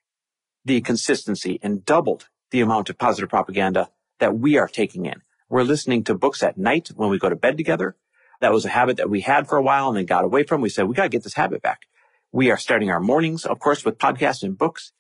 the 0.66 0.82
consistency 0.82 1.60
and 1.62 1.86
doubled 1.86 2.30
the 2.52 2.62
amount 2.62 2.90
of 2.90 2.98
positive 2.98 3.30
propaganda 3.30 3.90
that 4.20 4.38
we 4.38 4.58
are 4.58 4.68
taking 4.68 5.06
in. 5.06 5.22
We're 5.50 5.64
listening 5.64 6.04
to 6.06 6.16
books 6.16 6.44
at 6.44 6.58
night 6.58 6.90
when 6.96 7.10
we 7.10 7.18
go 7.18 7.30
to 7.30 7.36
bed 7.36 7.58
together. 7.58 7.96
That 8.42 8.54
was 8.54 8.66
a 8.66 8.70
habit 8.70 8.98
that 8.98 9.10
we 9.10 9.22
had 9.22 9.48
for 9.48 9.58
a 9.58 9.64
while 9.64 9.90
and 9.90 9.98
then 9.98 10.06
got 10.06 10.26
away 10.26 10.44
from. 10.44 10.62
We 10.62 10.70
said, 10.70 10.88
we 10.88 10.96
got 10.96 11.04
to 11.04 11.10
get 11.10 11.24
this 11.24 11.34
habit 11.34 11.62
back. 11.62 11.82
We 12.32 12.52
are 12.52 12.58
starting 12.58 12.92
our 12.92 13.00
mornings, 13.00 13.46
of 13.46 13.60
course, 13.60 13.84
with 13.84 13.98
podcasts 13.98 14.44
and 14.44 14.58
books. 14.58 14.92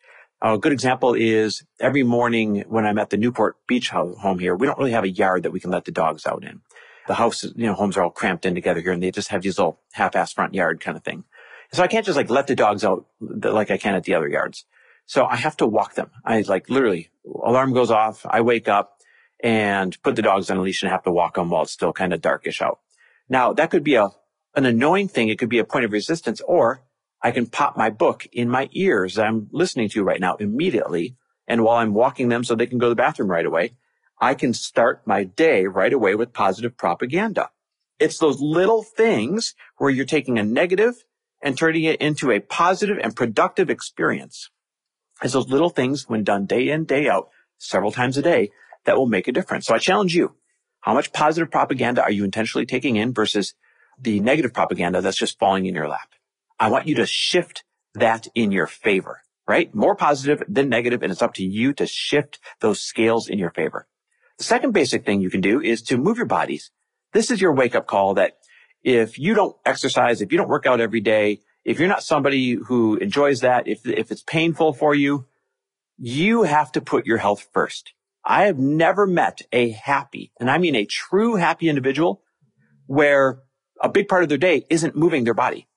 A 0.41 0.57
good 0.57 0.71
example 0.71 1.13
is 1.13 1.63
every 1.79 2.03
morning 2.03 2.63
when 2.67 2.85
I'm 2.85 2.97
at 2.97 3.09
the 3.09 3.17
Newport 3.17 3.57
Beach 3.67 3.89
home 3.89 4.39
here, 4.39 4.55
we 4.55 4.65
don't 4.65 4.77
really 4.77 4.91
have 4.91 5.03
a 5.03 5.09
yard 5.09 5.43
that 5.43 5.51
we 5.51 5.59
can 5.59 5.71
let 5.71 5.85
the 5.85 5.91
dogs 5.91 6.25
out 6.25 6.43
in 6.43 6.61
the 7.09 7.15
house, 7.15 7.43
you 7.43 7.65
know, 7.65 7.73
homes 7.73 7.97
are 7.97 8.03
all 8.03 8.11
cramped 8.11 8.45
in 8.45 8.53
together 8.53 8.81
here 8.81 8.91
and 8.91 9.01
they 9.01 9.09
just 9.09 9.29
have 9.29 9.41
these 9.41 9.57
little 9.57 9.79
half-ass 9.93 10.31
front 10.31 10.53
yard 10.53 10.79
kind 10.79 10.95
of 10.95 11.03
thing. 11.03 11.23
So 11.73 11.81
I 11.81 11.87
can't 11.87 12.05
just 12.05 12.15
like 12.15 12.29
let 12.29 12.45
the 12.45 12.55
dogs 12.55 12.85
out 12.85 13.07
like 13.19 13.71
I 13.71 13.77
can 13.77 13.95
at 13.95 14.03
the 14.03 14.13
other 14.13 14.29
yards. 14.29 14.65
So 15.07 15.25
I 15.25 15.35
have 15.35 15.57
to 15.57 15.65
walk 15.65 15.95
them. 15.95 16.11
I 16.23 16.41
like 16.41 16.69
literally 16.69 17.09
alarm 17.25 17.73
goes 17.73 17.89
off. 17.89 18.27
I 18.29 18.41
wake 18.41 18.67
up 18.67 18.99
and 19.43 19.99
put 20.03 20.15
the 20.15 20.21
dogs 20.21 20.51
on 20.51 20.57
a 20.57 20.61
leash 20.61 20.83
and 20.83 20.91
have 20.91 21.01
to 21.03 21.11
walk 21.11 21.33
them 21.33 21.49
while 21.49 21.63
it's 21.63 21.71
still 21.71 21.93
kind 21.93 22.13
of 22.13 22.21
darkish 22.21 22.61
out. 22.61 22.79
Now 23.27 23.53
that 23.53 23.71
could 23.71 23.83
be 23.83 23.95
a, 23.95 24.09
an 24.55 24.67
annoying 24.67 25.07
thing. 25.07 25.29
It 25.29 25.39
could 25.39 25.49
be 25.49 25.57
a 25.57 25.65
point 25.65 25.85
of 25.85 25.91
resistance 25.91 26.41
or 26.41 26.83
I 27.23 27.31
can 27.31 27.47
pop 27.47 27.75
my 27.75 27.89
book 27.89 28.27
in 28.31 28.51
my 28.51 28.69
ears 28.73 29.15
that 29.15 29.25
I'm 29.25 29.49
listening 29.51 29.89
to 29.89 30.03
right 30.03 30.21
now 30.21 30.35
immediately. 30.35 31.15
And 31.47 31.63
while 31.63 31.77
I'm 31.77 31.95
walking 31.95 32.29
them 32.29 32.43
so 32.43 32.53
they 32.53 32.67
can 32.67 32.77
go 32.77 32.85
to 32.85 32.91
the 32.91 32.95
bathroom 32.95 33.31
right 33.31 33.47
away, 33.47 33.73
I 34.21 34.33
can 34.33 34.53
start 34.53 35.07
my 35.07 35.23
day 35.23 35.65
right 35.65 35.93
away 35.93 36.15
with 36.15 36.33
positive 36.33 36.77
propaganda. 36.77 37.51
It's 37.99 38.17
those 38.17 38.41
little 38.41 38.83
things 38.83 39.55
where 39.77 39.89
you're 39.89 40.05
taking 40.05 40.37
a 40.37 40.43
negative 40.43 41.05
and 41.41 41.57
turning 41.57 41.85
it 41.85 42.01
into 42.01 42.31
a 42.31 42.39
positive 42.39 42.97
and 43.01 43.15
productive 43.15 43.69
experience. 43.69 44.49
It's 45.21 45.33
those 45.33 45.49
little 45.49 45.69
things 45.69 46.07
when 46.09 46.23
done 46.23 46.45
day 46.45 46.69
in, 46.69 46.85
day 46.85 47.07
out, 47.07 47.29
several 47.57 47.91
times 47.91 48.17
a 48.17 48.21
day 48.21 48.51
that 48.85 48.97
will 48.97 49.07
make 49.07 49.27
a 49.27 49.31
difference. 49.33 49.65
So 49.65 49.75
I 49.75 49.79
challenge 49.79 50.15
you. 50.15 50.35
How 50.81 50.93
much 50.93 51.13
positive 51.13 51.51
propaganda 51.51 52.01
are 52.01 52.11
you 52.11 52.23
intentionally 52.23 52.65
taking 52.65 52.95
in 52.95 53.13
versus 53.13 53.53
the 54.01 54.21
negative 54.21 54.53
propaganda 54.53 55.01
that's 55.01 55.17
just 55.17 55.39
falling 55.39 55.65
in 55.65 55.75
your 55.75 55.89
lap? 55.89 56.09
I 56.59 56.69
want 56.69 56.87
you 56.87 56.95
to 56.95 57.05
shift 57.05 57.63
that 57.95 58.27
in 58.33 58.51
your 58.51 58.67
favor, 58.67 59.21
right? 59.47 59.73
More 59.75 59.95
positive 59.95 60.43
than 60.47 60.69
negative, 60.69 61.03
and 61.03 61.11
it's 61.11 61.21
up 61.21 61.33
to 61.35 61.43
you 61.43 61.73
to 61.73 61.85
shift 61.85 62.39
those 62.61 62.81
scales 62.81 63.27
in 63.29 63.39
your 63.39 63.51
favor. 63.51 63.87
The 64.39 64.45
second 64.45 64.71
basic 64.71 65.05
thing 65.05 65.19
you 65.19 65.29
can 65.29 65.41
do 65.41 65.61
is 65.61 65.81
to 65.83 65.97
move 65.97 66.15
your 66.15 66.25
bodies. 66.25 66.71
This 67.11 67.29
is 67.29 67.41
your 67.41 67.53
wake 67.53 67.75
up 67.75 67.87
call 67.87 68.13
that 68.13 68.37
if 68.81 69.19
you 69.19 69.33
don't 69.33 69.55
exercise, 69.65 70.21
if 70.21 70.31
you 70.31 70.37
don't 70.37 70.47
work 70.47 70.65
out 70.65 70.79
every 70.79 71.01
day, 71.01 71.41
if 71.65 71.77
you're 71.77 71.89
not 71.89 72.03
somebody 72.03 72.53
who 72.53 72.95
enjoys 72.95 73.41
that, 73.41 73.67
if, 73.67 73.85
if 73.85 74.11
it's 74.11 74.23
painful 74.23 74.71
for 74.71 74.95
you, 74.95 75.25
you 75.97 76.43
have 76.43 76.71
to 76.71 76.79
put 76.79 77.05
your 77.05 77.17
health 77.17 77.49
first. 77.51 77.91
I 78.23 78.45
have 78.45 78.57
never 78.57 79.05
met 79.05 79.41
a 79.51 79.71
happy, 79.71 80.31
and 80.39 80.49
I 80.49 80.57
mean 80.57 80.75
a 80.75 80.85
true 80.85 81.35
happy 81.35 81.67
individual 81.67 82.21
where 82.87 83.39
a 83.81 83.89
big 83.89 84.07
part 84.07 84.23
of 84.23 84.29
their 84.29 84.37
day 84.37 84.65
isn't 84.69 84.95
moving 84.95 85.25
their 85.25 85.33
body. 85.33 85.67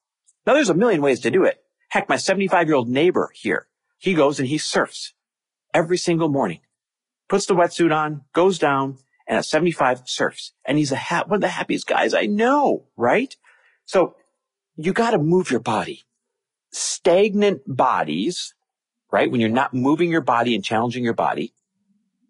Now 0.47 0.55
there's 0.55 0.71
a 0.71 0.75
million 0.75 1.03
ways 1.03 1.19
to 1.21 1.33
do 1.33 1.43
it. 1.45 1.59
Heck, 1.89 2.09
my 2.09 2.17
75 2.17 2.69
year 2.69 2.77
old 2.77 2.89
neighbor 2.89 3.33
here, 3.35 3.67
he 3.99 4.15
goes 4.15 4.39
and 4.39 4.49
he 4.49 4.59
surfs 4.59 5.15
every 5.75 5.99
single 5.99 6.29
morning 6.29 6.61
puts 7.33 7.47
the 7.47 7.55
wetsuit 7.55 7.97
on, 7.97 8.21
goes 8.35 8.59
down, 8.59 8.99
and 9.27 9.39
at 9.39 9.47
75 9.47 10.03
surfs. 10.05 10.53
And 10.67 10.77
he's 10.77 10.93
a 10.93 10.97
ha- 10.97 11.25
one 11.27 11.37
of 11.37 11.41
the 11.41 11.49
happiest 11.49 11.87
guys 11.87 12.13
I 12.13 12.27
know, 12.27 12.85
right? 12.95 13.35
So 13.87 14.17
you 14.77 14.93
got 14.93 15.13
to 15.13 15.19
move 15.19 15.51
your 15.51 15.61
body. 15.61 16.03
Stagnant 16.73 17.63
bodies, 17.67 18.53
right? 19.11 19.31
When 19.31 19.41
you're 19.41 19.49
not 19.49 19.73
moving 19.73 20.11
your 20.11 20.21
body 20.21 20.55
and 20.55 20.63
challenging 20.63 21.05
your 21.05 21.15
body, 21.15 21.55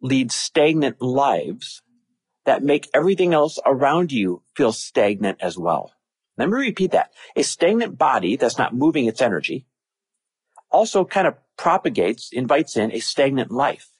lead 0.00 0.30
stagnant 0.30 1.02
lives 1.02 1.82
that 2.44 2.62
make 2.62 2.88
everything 2.94 3.34
else 3.34 3.58
around 3.66 4.12
you 4.12 4.44
feel 4.54 4.70
stagnant 4.70 5.38
as 5.42 5.58
well. 5.58 5.90
Let 6.38 6.48
me 6.48 6.54
repeat 6.54 6.92
that. 6.92 7.10
A 7.34 7.42
stagnant 7.42 7.98
body 7.98 8.36
that's 8.36 8.56
not 8.56 8.72
moving 8.72 9.06
its 9.06 9.20
energy 9.20 9.66
also 10.70 11.04
kind 11.04 11.26
of 11.26 11.34
propagates, 11.56 12.30
invites 12.32 12.76
in 12.76 12.92
a 12.92 13.00
stagnant 13.00 13.50
life 13.50 13.91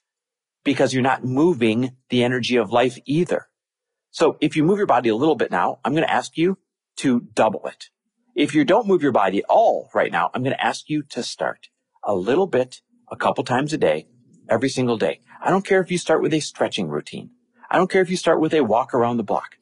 because 0.63 0.93
you're 0.93 1.03
not 1.03 1.23
moving 1.23 1.95
the 2.09 2.23
energy 2.23 2.55
of 2.55 2.71
life 2.71 2.97
either. 3.05 3.47
So 4.11 4.37
if 4.41 4.55
you 4.55 4.63
move 4.63 4.77
your 4.77 4.87
body 4.87 5.09
a 5.09 5.15
little 5.15 5.35
bit 5.35 5.51
now, 5.51 5.79
I'm 5.83 5.93
going 5.93 6.05
to 6.05 6.13
ask 6.13 6.37
you 6.37 6.57
to 6.97 7.21
double 7.33 7.65
it. 7.65 7.89
If 8.35 8.55
you 8.55 8.63
don't 8.65 8.87
move 8.87 9.01
your 9.01 9.11
body 9.11 9.39
at 9.39 9.45
all 9.49 9.89
right 9.93 10.11
now, 10.11 10.29
I'm 10.33 10.43
going 10.43 10.55
to 10.55 10.63
ask 10.63 10.89
you 10.89 11.03
to 11.03 11.23
start 11.23 11.69
a 12.03 12.15
little 12.15 12.47
bit, 12.47 12.81
a 13.11 13.15
couple 13.15 13.43
times 13.43 13.73
a 13.73 13.77
day, 13.77 14.07
every 14.49 14.69
single 14.69 14.97
day. 14.97 15.21
I 15.41 15.49
don't 15.49 15.65
care 15.65 15.81
if 15.81 15.91
you 15.91 15.97
start 15.97 16.21
with 16.21 16.33
a 16.33 16.39
stretching 16.39 16.89
routine. 16.89 17.31
I 17.69 17.77
don't 17.77 17.89
care 17.89 18.01
if 18.01 18.09
you 18.09 18.17
start 18.17 18.39
with 18.39 18.53
a 18.53 18.61
walk 18.61 18.93
around 18.93 19.17
the 19.17 19.23
block. 19.23 19.57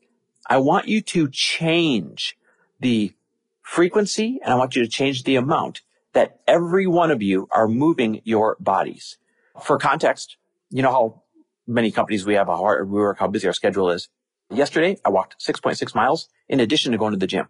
I 0.47 0.57
want 0.57 0.87
you 0.87 1.01
to 1.01 1.29
change 1.29 2.37
the 2.79 3.13
frequency 3.61 4.39
and 4.43 4.53
I 4.53 4.57
want 4.57 4.75
you 4.75 4.83
to 4.83 4.89
change 4.89 5.23
the 5.23 5.37
amount 5.37 5.81
that 6.13 6.39
every 6.47 6.87
one 6.87 7.11
of 7.11 7.21
you 7.21 7.47
are 7.51 7.67
moving 7.67 8.21
your 8.25 8.57
bodies. 8.59 9.17
For 9.63 9.77
context, 9.77 10.37
you 10.71 10.81
know 10.81 10.91
how 10.91 11.23
many 11.67 11.91
companies 11.91 12.25
we 12.25 12.35
have, 12.35 12.47
how 12.47 12.57
hard 12.57 12.89
we 12.89 12.99
work, 12.99 13.19
how 13.19 13.27
busy 13.27 13.47
our 13.47 13.53
schedule 13.53 13.91
is. 13.91 14.09
Yesterday, 14.49 14.97
I 15.05 15.09
walked 15.09 15.35
6.6 15.45 15.93
miles 15.93 16.27
in 16.49 16.59
addition 16.59 16.91
to 16.91 16.97
going 16.97 17.11
to 17.11 17.19
the 17.19 17.27
gym. 17.27 17.47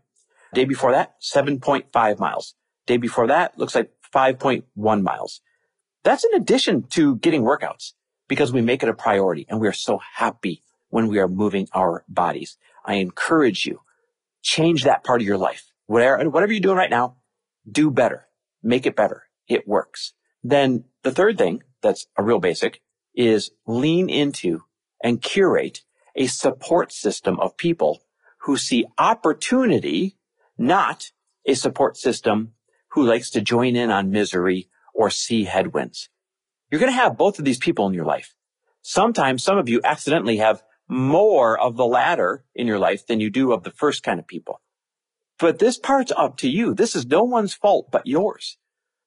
Day 0.54 0.66
before 0.66 0.92
that, 0.92 1.16
7.5 1.22 2.20
miles. 2.20 2.56
Day 2.86 2.98
before 2.98 3.28
that, 3.28 3.58
looks 3.58 3.74
like 3.74 3.92
5.1 4.13 5.01
miles. 5.01 5.42
That's 6.04 6.25
in 6.25 6.34
addition 6.34 6.84
to 6.90 7.16
getting 7.18 7.44
workouts 7.44 7.94
because 8.28 8.51
we 8.51 8.62
make 8.62 8.84
it 8.84 8.90
a 8.90 8.94
priority 8.94 9.46
and 9.50 9.60
we 9.60 9.68
are 9.68 9.74
so 9.74 10.00
happy 10.16 10.63
when 10.90 11.08
we 11.08 11.20
are 11.20 11.28
moving 11.28 11.68
our 11.74 12.04
bodies. 12.08 12.58
I 12.86 12.96
encourage 12.96 13.66
you, 13.66 13.82
change 14.42 14.84
that 14.84 15.04
part 15.04 15.22
of 15.22 15.28
your 15.28 15.38
life. 15.38 15.72
Whatever, 15.86 16.30
whatever 16.30 16.51
you're 16.51 16.62
doing 16.62 16.78
right 16.78 16.90
now, 16.90 17.18
do 17.70 17.92
better. 17.92 18.28
Make 18.63 18.86
it 18.86 18.96
better. 18.96 19.24
It 19.48 19.68
works. 19.68 20.13
Then 20.44 20.86
the 21.04 21.12
third 21.12 21.38
thing 21.38 21.63
that's 21.82 22.08
a 22.18 22.24
real 22.24 22.40
basic 22.40 22.82
is 23.15 23.51
lean 23.68 24.10
into 24.10 24.63
and 25.03 25.22
curate 25.22 25.82
a 26.15 26.27
support 26.27 26.91
system 26.91 27.39
of 27.39 27.58
people 27.58 28.01
who 28.41 28.58
see 28.58 28.86
opportunity, 28.98 30.18
not 30.58 31.12
a 31.46 31.53
support 31.53 31.98
system 31.98 32.53
who 32.89 33.03
likes 33.03 33.30
to 33.30 33.41
join 33.41 33.75
in 33.75 33.89
on 33.89 34.12
misery 34.12 34.70
or 34.94 35.10
see 35.10 35.46
headwinds. 35.46 36.10
You're 36.70 36.80
going 36.80 36.91
to 36.91 36.98
have 36.98 37.18
both 37.18 37.39
of 37.39 37.46
these 37.46 37.58
people 37.58 37.88
in 37.88 37.94
your 37.94 38.06
life. 38.06 38.36
Sometimes 38.82 39.44
some 39.44 39.58
of 39.58 39.70
you 39.70 39.82
accidentally 39.84 40.38
have 40.38 40.63
more 40.88 41.58
of 41.58 41.77
the 41.77 41.86
latter 41.86 42.44
in 42.56 42.68
your 42.68 42.80
life 42.80 43.06
than 43.08 43.20
you 43.20 43.30
do 43.30 43.51
of 43.51 43.63
the 43.63 43.72
first 43.72 44.03
kind 44.03 44.20
of 44.20 44.27
people. 44.27 44.62
But 45.39 45.60
this 45.60 45.77
part's 45.77 46.12
up 46.15 46.38
to 46.38 46.50
you. 46.50 46.74
This 46.74 46.96
is 46.96 47.06
no 47.06 47.24
one's 47.24 47.53
fault 47.53 47.89
but 47.91 48.06
yours 48.06 48.58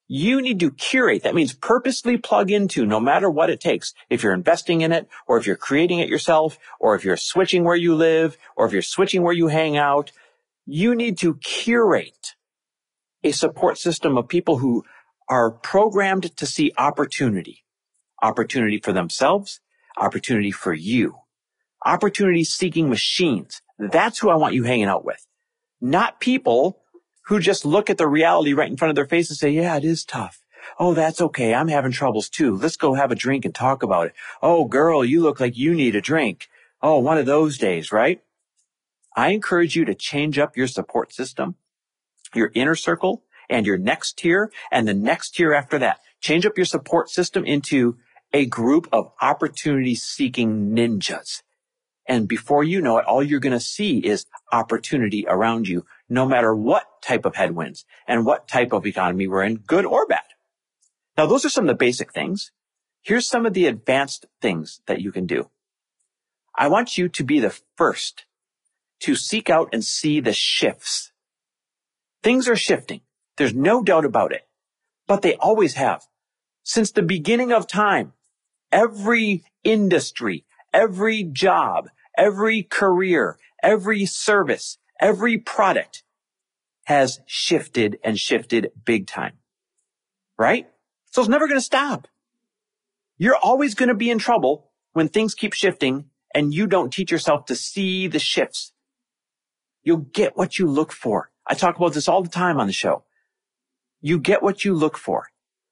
you 0.06 0.42
need 0.42 0.60
to 0.60 0.70
curate. 0.70 1.22
That 1.22 1.34
means 1.34 1.54
purposely 1.54 2.16
plug 2.18 2.50
into 2.50 2.84
no 2.84 3.00
matter 3.00 3.30
what 3.30 3.50
it 3.50 3.60
takes. 3.60 3.94
If 4.10 4.22
you're 4.22 4.34
investing 4.34 4.82
in 4.82 4.92
it 4.92 5.08
or 5.26 5.38
if 5.38 5.46
you're 5.46 5.56
creating 5.56 6.00
it 6.00 6.08
yourself 6.08 6.58
or 6.78 6.94
if 6.94 7.04
you're 7.04 7.16
switching 7.16 7.64
where 7.64 7.76
you 7.76 7.94
live 7.94 8.36
or 8.56 8.66
if 8.66 8.72
you're 8.72 8.82
switching 8.82 9.22
where 9.22 9.32
you 9.32 9.48
hang 9.48 9.76
out, 9.76 10.12
you 10.66 10.94
need 10.94 11.18
to 11.18 11.36
curate 11.36 12.34
a 13.22 13.32
support 13.32 13.78
system 13.78 14.18
of 14.18 14.28
people 14.28 14.58
who 14.58 14.84
are 15.28 15.50
programmed 15.50 16.36
to 16.36 16.46
see 16.46 16.72
opportunity, 16.76 17.64
opportunity 18.22 18.78
for 18.78 18.92
themselves, 18.92 19.60
opportunity 19.96 20.50
for 20.50 20.74
you, 20.74 21.14
opportunity 21.86 22.44
seeking 22.44 22.90
machines. 22.90 23.62
That's 23.78 24.18
who 24.18 24.28
I 24.28 24.36
want 24.36 24.54
you 24.54 24.64
hanging 24.64 24.86
out 24.86 25.04
with, 25.04 25.26
not 25.80 26.20
people 26.20 26.83
who 27.24 27.38
just 27.38 27.64
look 27.64 27.90
at 27.90 27.98
the 27.98 28.06
reality 28.06 28.52
right 28.52 28.70
in 28.70 28.76
front 28.76 28.90
of 28.90 28.96
their 28.96 29.06
face 29.06 29.30
and 29.30 29.36
say, 29.36 29.50
yeah, 29.50 29.76
it 29.76 29.84
is 29.84 30.04
tough. 30.04 30.40
Oh, 30.78 30.94
that's 30.94 31.20
okay. 31.20 31.54
I'm 31.54 31.68
having 31.68 31.92
troubles 31.92 32.28
too. 32.28 32.56
Let's 32.56 32.76
go 32.76 32.94
have 32.94 33.10
a 33.10 33.16
drink 33.16 33.44
and 33.44 33.54
talk 33.54 33.82
about 33.82 34.06
it. 34.06 34.14
Oh, 34.42 34.64
girl, 34.64 35.04
you 35.04 35.22
look 35.22 35.40
like 35.40 35.56
you 35.56 35.74
need 35.74 35.94
a 35.94 36.00
drink. 36.00 36.48
Oh, 36.82 36.98
one 36.98 37.18
of 37.18 37.26
those 37.26 37.58
days, 37.58 37.92
right? 37.92 38.22
I 39.16 39.30
encourage 39.30 39.76
you 39.76 39.84
to 39.84 39.94
change 39.94 40.38
up 40.38 40.56
your 40.56 40.66
support 40.66 41.12
system, 41.12 41.56
your 42.34 42.50
inner 42.54 42.74
circle 42.74 43.22
and 43.48 43.66
your 43.66 43.78
next 43.78 44.18
tier 44.18 44.50
and 44.72 44.88
the 44.88 44.94
next 44.94 45.36
tier 45.36 45.52
after 45.54 45.78
that. 45.78 46.00
Change 46.20 46.46
up 46.46 46.56
your 46.56 46.66
support 46.66 47.10
system 47.10 47.44
into 47.44 47.98
a 48.32 48.46
group 48.46 48.88
of 48.92 49.12
opportunity 49.20 49.94
seeking 49.94 50.70
ninjas. 50.74 51.42
And 52.06 52.28
before 52.28 52.64
you 52.64 52.80
know 52.80 52.98
it, 52.98 53.06
all 53.06 53.22
you're 53.22 53.40
going 53.40 53.52
to 53.52 53.60
see 53.60 53.98
is 53.98 54.26
opportunity 54.52 55.24
around 55.28 55.68
you, 55.68 55.86
no 56.08 56.26
matter 56.26 56.54
what 56.54 56.84
type 57.02 57.24
of 57.24 57.36
headwinds 57.36 57.84
and 58.06 58.26
what 58.26 58.48
type 58.48 58.72
of 58.72 58.86
economy 58.86 59.26
we're 59.26 59.42
in, 59.42 59.56
good 59.56 59.84
or 59.84 60.06
bad. 60.06 60.22
Now, 61.16 61.26
those 61.26 61.44
are 61.44 61.50
some 61.50 61.64
of 61.64 61.68
the 61.68 61.74
basic 61.74 62.12
things. 62.12 62.50
Here's 63.02 63.28
some 63.28 63.46
of 63.46 63.54
the 63.54 63.66
advanced 63.66 64.26
things 64.40 64.80
that 64.86 65.00
you 65.00 65.12
can 65.12 65.26
do. 65.26 65.50
I 66.56 66.68
want 66.68 66.96
you 66.96 67.08
to 67.08 67.24
be 67.24 67.40
the 67.40 67.58
first 67.76 68.24
to 69.00 69.14
seek 69.14 69.50
out 69.50 69.68
and 69.72 69.84
see 69.84 70.20
the 70.20 70.32
shifts. 70.32 71.12
Things 72.22 72.48
are 72.48 72.56
shifting. 72.56 73.00
There's 73.36 73.54
no 73.54 73.82
doubt 73.82 74.04
about 74.04 74.32
it, 74.32 74.46
but 75.06 75.22
they 75.22 75.34
always 75.34 75.74
have. 75.74 76.06
Since 76.62 76.92
the 76.92 77.02
beginning 77.02 77.52
of 77.52 77.66
time, 77.66 78.14
every 78.72 79.44
industry, 79.62 80.44
every 80.72 81.22
job, 81.24 81.90
every 82.16 82.62
career, 82.62 83.38
every 83.62 84.06
service, 84.06 84.78
every 85.00 85.38
product 85.38 86.02
has 86.84 87.20
shifted 87.26 87.98
and 88.04 88.18
shifted 88.18 88.70
big 88.84 89.06
time. 89.06 89.34
Right? 90.38 90.68
So 91.10 91.22
it's 91.22 91.28
never 91.28 91.46
going 91.46 91.58
to 91.58 91.64
stop. 91.64 92.08
You're 93.16 93.36
always 93.36 93.74
going 93.74 93.88
to 93.88 93.94
be 93.94 94.10
in 94.10 94.18
trouble 94.18 94.70
when 94.92 95.08
things 95.08 95.34
keep 95.34 95.52
shifting 95.52 96.06
and 96.34 96.52
you 96.52 96.66
don't 96.66 96.92
teach 96.92 97.12
yourself 97.12 97.46
to 97.46 97.54
see 97.54 98.08
the 98.08 98.18
shifts. 98.18 98.72
You'll 99.84 99.98
get 99.98 100.36
what 100.36 100.58
you 100.58 100.66
look 100.66 100.92
for. 100.92 101.30
I 101.46 101.54
talk 101.54 101.76
about 101.76 101.92
this 101.92 102.08
all 102.08 102.22
the 102.22 102.28
time 102.28 102.58
on 102.58 102.66
the 102.66 102.72
show. 102.72 103.04
You 104.00 104.18
get 104.18 104.42
what 104.42 104.64
you 104.64 104.74
look 104.74 104.98
for. 104.98 105.28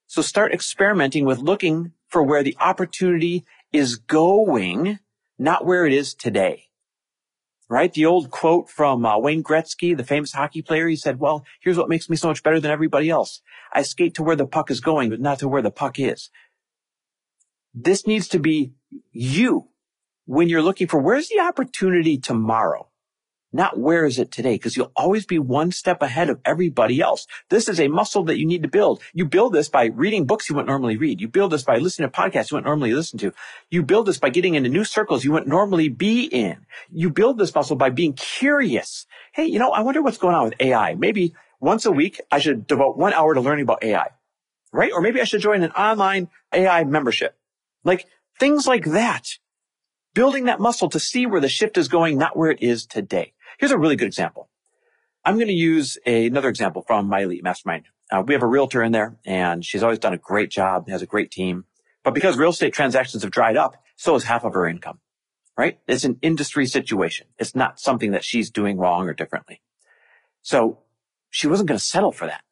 So 0.07 0.21
start 0.21 0.53
experimenting 0.53 1.25
with 1.25 1.39
looking 1.39 1.91
for 2.07 2.23
where 2.23 2.43
the 2.43 2.55
opportunity 2.59 3.45
is 3.71 3.95
going, 3.95 4.99
not 5.37 5.65
where 5.65 5.85
it 5.85 5.93
is 5.93 6.13
today. 6.13 6.67
Right? 7.69 7.93
The 7.93 8.05
old 8.05 8.29
quote 8.31 8.69
from 8.69 9.05
uh, 9.05 9.17
Wayne 9.17 9.43
Gretzky, 9.43 9.95
the 9.95 10.03
famous 10.03 10.33
hockey 10.33 10.61
player. 10.61 10.87
He 10.87 10.95
said, 10.95 11.19
well, 11.19 11.45
here's 11.61 11.77
what 11.77 11.89
makes 11.89 12.09
me 12.09 12.15
so 12.15 12.27
much 12.27 12.43
better 12.43 12.59
than 12.59 12.71
everybody 12.71 13.09
else. 13.09 13.41
I 13.73 13.81
skate 13.83 14.13
to 14.15 14.23
where 14.23 14.35
the 14.35 14.45
puck 14.45 14.69
is 14.69 14.79
going, 14.79 15.09
but 15.09 15.19
not 15.19 15.39
to 15.39 15.47
where 15.47 15.61
the 15.61 15.71
puck 15.71 15.99
is. 15.99 16.29
This 17.73 18.05
needs 18.05 18.27
to 18.29 18.39
be 18.39 18.73
you 19.11 19.69
when 20.25 20.49
you're 20.49 20.61
looking 20.61 20.87
for 20.87 20.99
where's 20.99 21.29
the 21.29 21.39
opportunity 21.39 22.17
tomorrow? 22.17 22.89
Not 23.53 23.79
where 23.79 24.05
is 24.05 24.19
it 24.19 24.31
today? 24.31 24.55
Because 24.55 24.77
you'll 24.77 24.93
always 24.95 25.25
be 25.25 25.39
one 25.39 25.71
step 25.71 26.01
ahead 26.01 26.29
of 26.29 26.41
everybody 26.45 27.01
else. 27.01 27.27
This 27.49 27.69
is 27.69 27.79
a 27.79 27.89
muscle 27.89 28.25
that 28.25 28.39
you 28.39 28.47
need 28.47 28.63
to 28.63 28.69
build. 28.69 29.01
You 29.13 29.25
build 29.25 29.53
this 29.53 29.69
by 29.69 29.85
reading 29.87 30.25
books 30.25 30.49
you 30.49 30.55
wouldn't 30.55 30.69
normally 30.69 30.97
read. 30.97 31.21
You 31.21 31.29
build 31.29 31.51
this 31.51 31.63
by 31.63 31.77
listening 31.77 32.09
to 32.09 32.17
podcasts 32.17 32.51
you 32.51 32.55
wouldn't 32.57 32.67
normally 32.67 32.93
listen 32.93 33.19
to. 33.19 33.33
You 33.71 33.83
build 33.83 34.07
this 34.07 34.19
by 34.19 34.29
getting 34.29 34.55
into 34.55 34.69
new 34.69 34.85
circles 34.85 35.25
you 35.25 35.31
wouldn't 35.33 35.49
normally 35.49 35.89
be 35.89 36.25
in. 36.25 36.65
You 36.91 37.11
build 37.11 37.37
this 37.39 37.55
muscle 37.55 37.77
by 37.77 37.91
being 37.91 38.13
curious. 38.13 39.07
Hey, 39.33 39.45
you 39.47 39.59
know, 39.59 39.71
I 39.71 39.81
wonder 39.81 40.01
what's 40.01 40.19
going 40.19 40.35
on 40.35 40.45
with 40.45 40.55
AI. 40.61 40.95
Maybe 40.95 41.35
once 41.61 41.85
a 41.85 41.91
week 41.91 42.21
I 42.31 42.39
should 42.39 42.67
devote 42.67 42.97
one 42.97 43.13
hour 43.13 43.33
to 43.35 43.41
learning 43.41 43.63
about 43.63 43.83
AI, 43.83 44.09
right? 44.73 44.91
Or 44.93 45.01
maybe 45.01 45.21
I 45.21 45.25
should 45.25 45.41
join 45.41 45.63
an 45.63 45.71
online 45.73 46.29
AI 46.53 46.85
membership. 46.85 47.37
Like 47.83 48.07
things 48.39 48.67
like 48.67 48.85
that. 48.85 49.29
Building 50.13 50.45
that 50.45 50.59
muscle 50.59 50.89
to 50.89 50.99
see 50.99 51.25
where 51.25 51.41
the 51.41 51.49
shift 51.49 51.77
is 51.77 51.87
going, 51.87 52.17
not 52.17 52.37
where 52.37 52.51
it 52.51 52.61
is 52.61 52.85
today. 52.85 53.33
Here's 53.59 53.71
a 53.71 53.77
really 53.77 53.95
good 53.95 54.07
example. 54.07 54.49
I'm 55.25 55.35
going 55.35 55.47
to 55.47 55.53
use 55.53 55.97
a, 56.05 56.27
another 56.27 56.49
example 56.49 56.83
from 56.85 57.07
my 57.07 57.21
elite 57.21 57.43
mastermind. 57.43 57.85
Uh, 58.11 58.23
we 58.25 58.33
have 58.33 58.43
a 58.43 58.47
realtor 58.47 58.83
in 58.83 58.91
there 58.91 59.17
and 59.25 59.63
she's 59.63 59.83
always 59.83 59.99
done 59.99 60.13
a 60.13 60.17
great 60.17 60.49
job, 60.49 60.89
has 60.89 61.01
a 61.01 61.07
great 61.07 61.31
team. 61.31 61.65
But 62.03 62.13
because 62.13 62.37
real 62.37 62.49
estate 62.49 62.73
transactions 62.73 63.23
have 63.23 63.31
dried 63.31 63.55
up, 63.55 63.77
so 63.95 64.13
has 64.13 64.25
half 64.25 64.43
of 64.43 64.53
her 64.53 64.67
income, 64.67 64.99
right? 65.57 65.79
It's 65.87 66.03
an 66.03 66.19
industry 66.21 66.65
situation. 66.65 67.27
It's 67.39 67.55
not 67.55 67.79
something 67.79 68.11
that 68.11 68.25
she's 68.25 68.49
doing 68.49 68.77
wrong 68.77 69.07
or 69.07 69.13
differently. 69.13 69.61
So 70.41 70.79
she 71.29 71.47
wasn't 71.47 71.69
going 71.69 71.79
to 71.79 71.83
settle 71.83 72.11
for 72.11 72.27
that. 72.27 72.43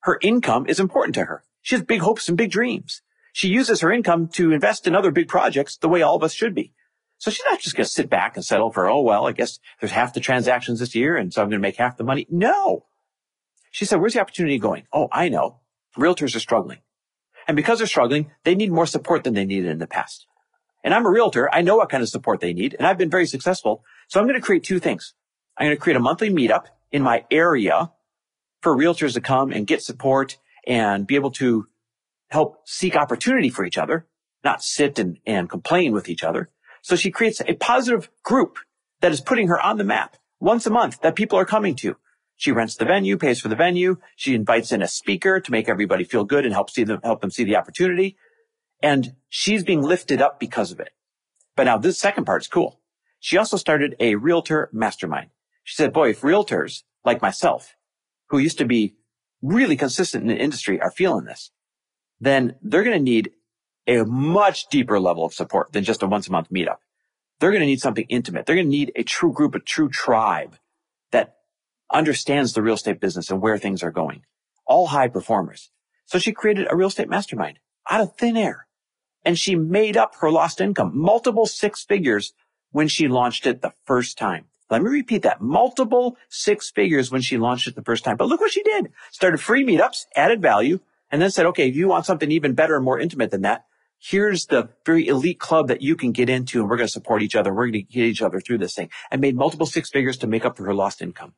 Her 0.00 0.18
income 0.20 0.66
is 0.66 0.80
important 0.80 1.14
to 1.14 1.26
her. 1.26 1.44
She 1.62 1.76
has 1.76 1.84
big 1.84 2.00
hopes 2.00 2.28
and 2.28 2.36
big 2.36 2.50
dreams. 2.50 3.02
She 3.32 3.48
uses 3.48 3.80
her 3.80 3.92
income 3.92 4.28
to 4.28 4.50
invest 4.50 4.86
in 4.86 4.96
other 4.96 5.12
big 5.12 5.28
projects 5.28 5.76
the 5.76 5.88
way 5.88 6.02
all 6.02 6.16
of 6.16 6.24
us 6.24 6.34
should 6.34 6.54
be. 6.54 6.72
So 7.20 7.30
she's 7.30 7.44
not 7.44 7.60
just 7.60 7.76
going 7.76 7.84
to 7.84 7.92
sit 7.92 8.08
back 8.08 8.36
and 8.36 8.44
settle 8.44 8.72
for, 8.72 8.88
oh, 8.88 9.02
well, 9.02 9.28
I 9.28 9.32
guess 9.32 9.58
there's 9.78 9.92
half 9.92 10.14
the 10.14 10.20
transactions 10.20 10.80
this 10.80 10.94
year. 10.94 11.18
And 11.18 11.32
so 11.34 11.42
I'm 11.42 11.50
going 11.50 11.60
to 11.60 11.62
make 11.62 11.76
half 11.76 11.98
the 11.98 12.02
money. 12.02 12.26
No. 12.30 12.86
She 13.70 13.84
said, 13.84 14.00
where's 14.00 14.14
the 14.14 14.22
opportunity 14.22 14.58
going? 14.58 14.84
Oh, 14.90 15.06
I 15.12 15.28
know. 15.28 15.60
Realtors 15.98 16.34
are 16.34 16.40
struggling. 16.40 16.78
And 17.46 17.56
because 17.56 17.76
they're 17.76 17.86
struggling, 17.86 18.30
they 18.44 18.54
need 18.54 18.72
more 18.72 18.86
support 18.86 19.22
than 19.24 19.34
they 19.34 19.44
needed 19.44 19.70
in 19.70 19.78
the 19.78 19.86
past. 19.86 20.26
And 20.82 20.94
I'm 20.94 21.04
a 21.04 21.10
realtor. 21.10 21.52
I 21.52 21.60
know 21.60 21.76
what 21.76 21.90
kind 21.90 22.02
of 22.02 22.08
support 22.08 22.40
they 22.40 22.54
need 22.54 22.74
and 22.78 22.86
I've 22.86 22.96
been 22.96 23.10
very 23.10 23.26
successful. 23.26 23.84
So 24.08 24.18
I'm 24.18 24.26
going 24.26 24.40
to 24.40 24.44
create 24.44 24.64
two 24.64 24.78
things. 24.78 25.12
I'm 25.58 25.66
going 25.66 25.76
to 25.76 25.80
create 25.80 25.98
a 25.98 26.00
monthly 26.00 26.30
meetup 26.30 26.68
in 26.90 27.02
my 27.02 27.26
area 27.30 27.92
for 28.62 28.74
realtors 28.74 29.12
to 29.12 29.20
come 29.20 29.52
and 29.52 29.66
get 29.66 29.82
support 29.82 30.38
and 30.66 31.06
be 31.06 31.16
able 31.16 31.32
to 31.32 31.66
help 32.30 32.66
seek 32.66 32.96
opportunity 32.96 33.50
for 33.50 33.66
each 33.66 33.76
other, 33.76 34.06
not 34.42 34.62
sit 34.62 34.98
and, 34.98 35.18
and 35.26 35.50
complain 35.50 35.92
with 35.92 36.08
each 36.08 36.24
other. 36.24 36.48
So 36.82 36.96
she 36.96 37.10
creates 37.10 37.40
a 37.46 37.54
positive 37.54 38.10
group 38.22 38.58
that 39.00 39.12
is 39.12 39.20
putting 39.20 39.48
her 39.48 39.60
on 39.60 39.78
the 39.78 39.84
map 39.84 40.16
once 40.38 40.66
a 40.66 40.70
month 40.70 41.00
that 41.00 41.14
people 41.14 41.38
are 41.38 41.44
coming 41.44 41.74
to. 41.76 41.96
She 42.36 42.52
rents 42.52 42.76
the 42.76 42.86
venue, 42.86 43.18
pays 43.18 43.40
for 43.40 43.48
the 43.48 43.56
venue. 43.56 43.98
She 44.16 44.34
invites 44.34 44.72
in 44.72 44.80
a 44.80 44.88
speaker 44.88 45.40
to 45.40 45.52
make 45.52 45.68
everybody 45.68 46.04
feel 46.04 46.24
good 46.24 46.44
and 46.44 46.54
help 46.54 46.70
see 46.70 46.84
them, 46.84 47.00
help 47.04 47.20
them 47.20 47.30
see 47.30 47.44
the 47.44 47.56
opportunity. 47.56 48.16
And 48.82 49.14
she's 49.28 49.62
being 49.62 49.82
lifted 49.82 50.22
up 50.22 50.40
because 50.40 50.72
of 50.72 50.80
it. 50.80 50.90
But 51.54 51.64
now 51.64 51.76
this 51.76 51.98
second 51.98 52.24
part 52.24 52.42
is 52.42 52.48
cool. 52.48 52.80
She 53.18 53.36
also 53.36 53.58
started 53.58 53.94
a 54.00 54.14
realtor 54.14 54.70
mastermind. 54.72 55.30
She 55.64 55.74
said, 55.74 55.92
boy, 55.92 56.10
if 56.10 56.22
realtors 56.22 56.84
like 57.04 57.20
myself, 57.20 57.76
who 58.30 58.38
used 58.38 58.58
to 58.58 58.64
be 58.64 58.94
really 59.42 59.76
consistent 59.76 60.22
in 60.22 60.28
the 60.28 60.42
industry 60.42 60.80
are 60.80 60.90
feeling 60.90 61.26
this, 61.26 61.50
then 62.18 62.56
they're 62.62 62.84
going 62.84 62.96
to 62.96 63.02
need 63.02 63.32
a 63.98 64.04
much 64.04 64.68
deeper 64.68 65.00
level 65.00 65.24
of 65.24 65.34
support 65.34 65.72
than 65.72 65.84
just 65.84 66.02
a 66.02 66.06
once 66.06 66.28
a 66.28 66.32
month 66.32 66.50
meetup. 66.50 66.78
They're 67.38 67.50
going 67.50 67.60
to 67.60 67.66
need 67.66 67.80
something 67.80 68.06
intimate. 68.08 68.46
They're 68.46 68.56
going 68.56 68.66
to 68.66 68.76
need 68.76 68.92
a 68.94 69.02
true 69.02 69.32
group, 69.32 69.54
a 69.54 69.60
true 69.60 69.88
tribe 69.88 70.56
that 71.10 71.36
understands 71.92 72.52
the 72.52 72.62
real 72.62 72.74
estate 72.74 73.00
business 73.00 73.30
and 73.30 73.40
where 73.40 73.58
things 73.58 73.82
are 73.82 73.90
going. 73.90 74.22
All 74.66 74.88
high 74.88 75.08
performers. 75.08 75.70
So 76.04 76.18
she 76.18 76.32
created 76.32 76.68
a 76.70 76.76
real 76.76 76.88
estate 76.88 77.08
mastermind 77.08 77.58
out 77.88 78.00
of 78.00 78.16
thin 78.16 78.36
air 78.36 78.66
and 79.24 79.38
she 79.38 79.54
made 79.54 79.96
up 79.96 80.14
her 80.20 80.30
lost 80.30 80.60
income, 80.60 80.92
multiple 80.94 81.46
six 81.46 81.84
figures 81.84 82.32
when 82.72 82.88
she 82.88 83.08
launched 83.08 83.46
it 83.46 83.62
the 83.62 83.72
first 83.84 84.16
time. 84.18 84.46
Let 84.70 84.82
me 84.82 84.90
repeat 84.90 85.22
that. 85.22 85.40
Multiple 85.40 86.16
six 86.28 86.70
figures 86.70 87.10
when 87.10 87.22
she 87.22 87.36
launched 87.36 87.66
it 87.66 87.74
the 87.74 87.82
first 87.82 88.04
time. 88.04 88.16
But 88.16 88.28
look 88.28 88.40
what 88.40 88.52
she 88.52 88.62
did. 88.62 88.92
Started 89.10 89.38
free 89.38 89.64
meetups, 89.64 90.06
added 90.14 90.40
value, 90.40 90.78
and 91.10 91.20
then 91.20 91.30
said, 91.30 91.46
okay, 91.46 91.68
if 91.68 91.74
you 91.74 91.88
want 91.88 92.06
something 92.06 92.30
even 92.30 92.54
better 92.54 92.76
and 92.76 92.84
more 92.84 93.00
intimate 93.00 93.32
than 93.32 93.42
that, 93.42 93.64
here's 94.00 94.46
the 94.46 94.70
very 94.86 95.06
elite 95.06 95.38
club 95.38 95.68
that 95.68 95.82
you 95.82 95.94
can 95.94 96.10
get 96.10 96.30
into 96.30 96.60
and 96.60 96.68
we're 96.68 96.76
going 96.76 96.86
to 96.86 96.92
support 96.92 97.22
each 97.22 97.36
other. 97.36 97.52
We're 97.52 97.66
going 97.66 97.72
to 97.72 97.82
get 97.82 98.06
each 98.06 98.22
other 98.22 98.40
through 98.40 98.58
this 98.58 98.74
thing 98.74 98.90
and 99.10 99.20
made 99.20 99.36
multiple 99.36 99.66
six 99.66 99.90
figures 99.90 100.16
to 100.18 100.26
make 100.26 100.44
up 100.44 100.56
for 100.56 100.64
her 100.64 100.74
lost 100.74 101.02
income. 101.02 101.34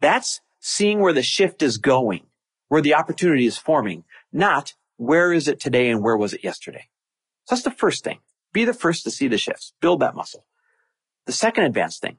That's 0.00 0.40
seeing 0.60 1.00
where 1.00 1.12
the 1.12 1.22
shift 1.22 1.62
is 1.62 1.78
going, 1.78 2.26
where 2.68 2.80
the 2.80 2.94
opportunity 2.94 3.44
is 3.44 3.58
forming, 3.58 4.04
not 4.32 4.74
where 4.96 5.32
is 5.32 5.48
it 5.48 5.58
today 5.58 5.90
and 5.90 6.02
where 6.02 6.16
was 6.16 6.32
it 6.32 6.44
yesterday. 6.44 6.88
So 7.44 7.54
that's 7.54 7.64
the 7.64 7.70
first 7.70 8.04
thing. 8.04 8.20
Be 8.52 8.64
the 8.64 8.74
first 8.74 9.04
to 9.04 9.10
see 9.10 9.28
the 9.28 9.38
shifts. 9.38 9.72
Build 9.80 10.00
that 10.00 10.14
muscle. 10.14 10.44
The 11.26 11.32
second 11.32 11.64
advanced 11.64 12.00
thing, 12.00 12.18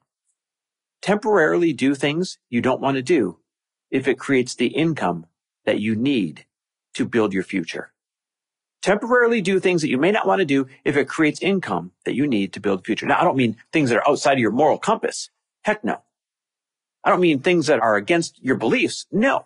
temporarily 1.02 1.74
do 1.74 1.96
things 1.96 2.38
you 2.50 2.62
don't 2.62 2.82
want 2.82 2.96
to 2.96 3.02
do 3.02 3.40
if 3.90 4.08
it 4.08 4.20
creates 4.20 4.56
the 4.56 4.68
income 4.68 5.26
that 5.66 5.80
you 5.80 5.96
need 5.96 6.46
to 6.94 7.06
build 7.06 7.34
your 7.34 7.44
future. 7.44 7.94
Temporarily 8.82 9.42
do 9.42 9.60
things 9.60 9.84
that 9.84 9.90
you 9.90 10.00
may 10.00 10.12
not 10.12 10.26
want 10.26 10.40
to 10.40 10.46
do 10.46 10.68
if 10.84 10.98
it 10.98 11.08
creates 11.08 11.40
income 11.42 11.92
that 12.06 12.16
you 12.16 12.26
need 12.26 12.54
to 12.54 12.60
build 12.60 12.84
future. 12.84 13.06
Now, 13.06 13.20
I 13.20 13.24
don't 13.24 13.38
mean 13.38 13.58
things 13.72 13.90
that 13.90 13.98
are 13.98 14.10
outside 14.10 14.34
of 14.34 14.40
your 14.40 14.52
moral 14.52 14.80
compass. 14.80 15.30
Heck 15.62 15.84
no. 15.84 16.02
I 17.04 17.12
don't 17.12 17.22
mean 17.22 17.40
things 17.40 17.68
that 17.68 17.80
are 17.80 17.96
against 17.96 18.44
your 18.44 18.56
beliefs. 18.56 19.06
No. 19.12 19.46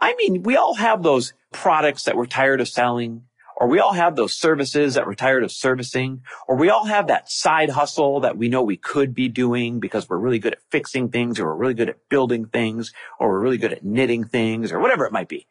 I 0.00 0.14
mean, 0.14 0.44
we 0.44 0.56
all 0.56 0.74
have 0.74 1.02
those 1.02 1.32
products 1.52 2.04
that 2.04 2.16
we're 2.16 2.26
tired 2.26 2.60
of 2.60 2.68
selling, 2.68 3.24
or 3.56 3.66
we 3.66 3.80
all 3.80 3.94
have 3.94 4.14
those 4.14 4.32
services 4.32 4.94
that 4.94 5.06
we're 5.06 5.14
tired 5.14 5.42
of 5.42 5.50
servicing, 5.50 6.22
or 6.46 6.56
we 6.56 6.70
all 6.70 6.86
have 6.86 7.08
that 7.08 7.30
side 7.30 7.70
hustle 7.70 8.20
that 8.20 8.36
we 8.36 8.48
know 8.48 8.62
we 8.62 8.76
could 8.76 9.12
be 9.12 9.28
doing 9.28 9.80
because 9.80 10.08
we're 10.08 10.18
really 10.18 10.38
good 10.38 10.54
at 10.54 10.62
fixing 10.70 11.08
things, 11.08 11.40
or 11.40 11.46
we're 11.46 11.54
really 11.54 11.74
good 11.74 11.88
at 11.88 12.08
building 12.08 12.46
things, 12.46 12.92
or 13.18 13.28
we're 13.28 13.40
really 13.40 13.58
good 13.58 13.72
at 13.72 13.84
knitting 13.84 14.24
things, 14.24 14.72
or 14.72 14.78
whatever 14.78 15.04
it 15.04 15.12
might 15.12 15.28
be 15.28 15.46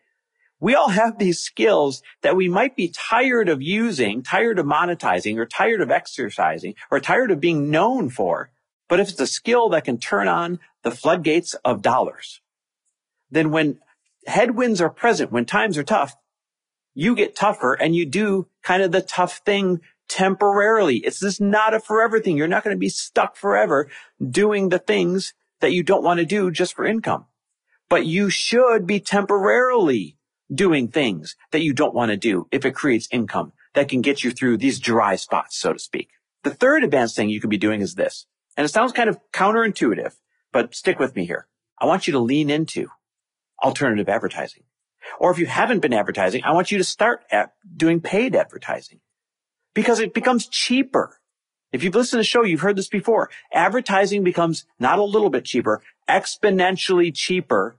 we 0.61 0.75
all 0.75 0.89
have 0.89 1.17
these 1.17 1.39
skills 1.39 2.03
that 2.21 2.35
we 2.35 2.47
might 2.47 2.75
be 2.75 2.87
tired 2.87 3.49
of 3.49 3.63
using, 3.63 4.21
tired 4.21 4.59
of 4.59 4.65
monetizing, 4.67 5.37
or 5.37 5.45
tired 5.47 5.81
of 5.81 5.89
exercising, 5.89 6.75
or 6.91 6.99
tired 6.99 7.31
of 7.31 7.41
being 7.41 7.71
known 7.71 8.09
for. 8.09 8.51
But 8.87 8.99
if 8.99 9.09
it's 9.09 9.19
a 9.19 9.27
skill 9.27 9.69
that 9.69 9.85
can 9.85 9.97
turn 9.97 10.27
on 10.27 10.59
the 10.83 10.91
floodgates 10.91 11.55
of 11.65 11.81
dollars, 11.81 12.41
then 13.31 13.49
when 13.49 13.79
headwinds 14.27 14.79
are 14.81 14.89
present, 14.89 15.31
when 15.31 15.45
times 15.45 15.79
are 15.79 15.83
tough, 15.83 16.15
you 16.93 17.15
get 17.15 17.35
tougher 17.35 17.73
and 17.73 17.95
you 17.95 18.05
do 18.05 18.47
kind 18.61 18.83
of 18.83 18.91
the 18.91 19.01
tough 19.01 19.37
thing 19.39 19.81
temporarily. 20.07 20.97
It's 20.97 21.21
just 21.21 21.41
not 21.41 21.73
a 21.73 21.79
forever 21.79 22.19
thing. 22.19 22.37
You're 22.37 22.47
not 22.47 22.63
going 22.63 22.75
to 22.75 22.79
be 22.79 22.89
stuck 22.89 23.35
forever 23.35 23.89
doing 24.23 24.69
the 24.69 24.79
things 24.79 25.33
that 25.61 25.71
you 25.71 25.81
don't 25.81 26.03
want 26.03 26.19
to 26.19 26.25
do 26.25 26.51
just 26.51 26.75
for 26.75 26.85
income. 26.85 27.25
But 27.89 28.05
you 28.05 28.29
should 28.29 28.85
be 28.85 28.99
temporarily 28.99 30.17
doing 30.53 30.87
things 30.87 31.35
that 31.51 31.61
you 31.61 31.73
don't 31.73 31.93
want 31.93 32.11
to 32.11 32.17
do 32.17 32.47
if 32.51 32.65
it 32.65 32.75
creates 32.75 33.07
income 33.11 33.53
that 33.73 33.89
can 33.89 34.01
get 34.01 34.23
you 34.23 34.31
through 34.31 34.57
these 34.57 34.79
dry 34.79 35.15
spots, 35.15 35.57
so 35.57 35.73
to 35.73 35.79
speak. 35.79 36.09
The 36.43 36.53
third 36.53 36.83
advanced 36.83 37.15
thing 37.15 37.29
you 37.29 37.39
could 37.39 37.49
be 37.49 37.57
doing 37.57 37.81
is 37.81 37.95
this. 37.95 38.25
And 38.57 38.65
it 38.65 38.69
sounds 38.69 38.91
kind 38.91 39.09
of 39.09 39.19
counterintuitive, 39.31 40.13
but 40.51 40.75
stick 40.75 40.99
with 40.99 41.15
me 41.15 41.25
here. 41.25 41.47
I 41.79 41.85
want 41.85 42.07
you 42.07 42.13
to 42.13 42.19
lean 42.19 42.49
into 42.49 42.89
alternative 43.63 44.09
advertising. 44.09 44.63
Or 45.19 45.31
if 45.31 45.39
you 45.39 45.45
haven't 45.45 45.79
been 45.79 45.93
advertising, 45.93 46.43
I 46.43 46.51
want 46.51 46.71
you 46.71 46.77
to 46.77 46.83
start 46.83 47.23
at 47.31 47.53
doing 47.75 48.01
paid 48.01 48.35
advertising 48.35 48.99
because 49.73 49.99
it 49.99 50.13
becomes 50.13 50.47
cheaper. 50.47 51.19
If 51.71 51.83
you've 51.83 51.95
listened 51.95 52.11
to 52.11 52.17
the 52.17 52.23
show, 52.25 52.43
you've 52.43 52.61
heard 52.61 52.75
this 52.75 52.89
before. 52.89 53.29
Advertising 53.53 54.23
becomes 54.23 54.65
not 54.79 54.99
a 54.99 55.03
little 55.03 55.29
bit 55.29 55.45
cheaper, 55.45 55.81
exponentially 56.09 57.13
cheaper 57.15 57.77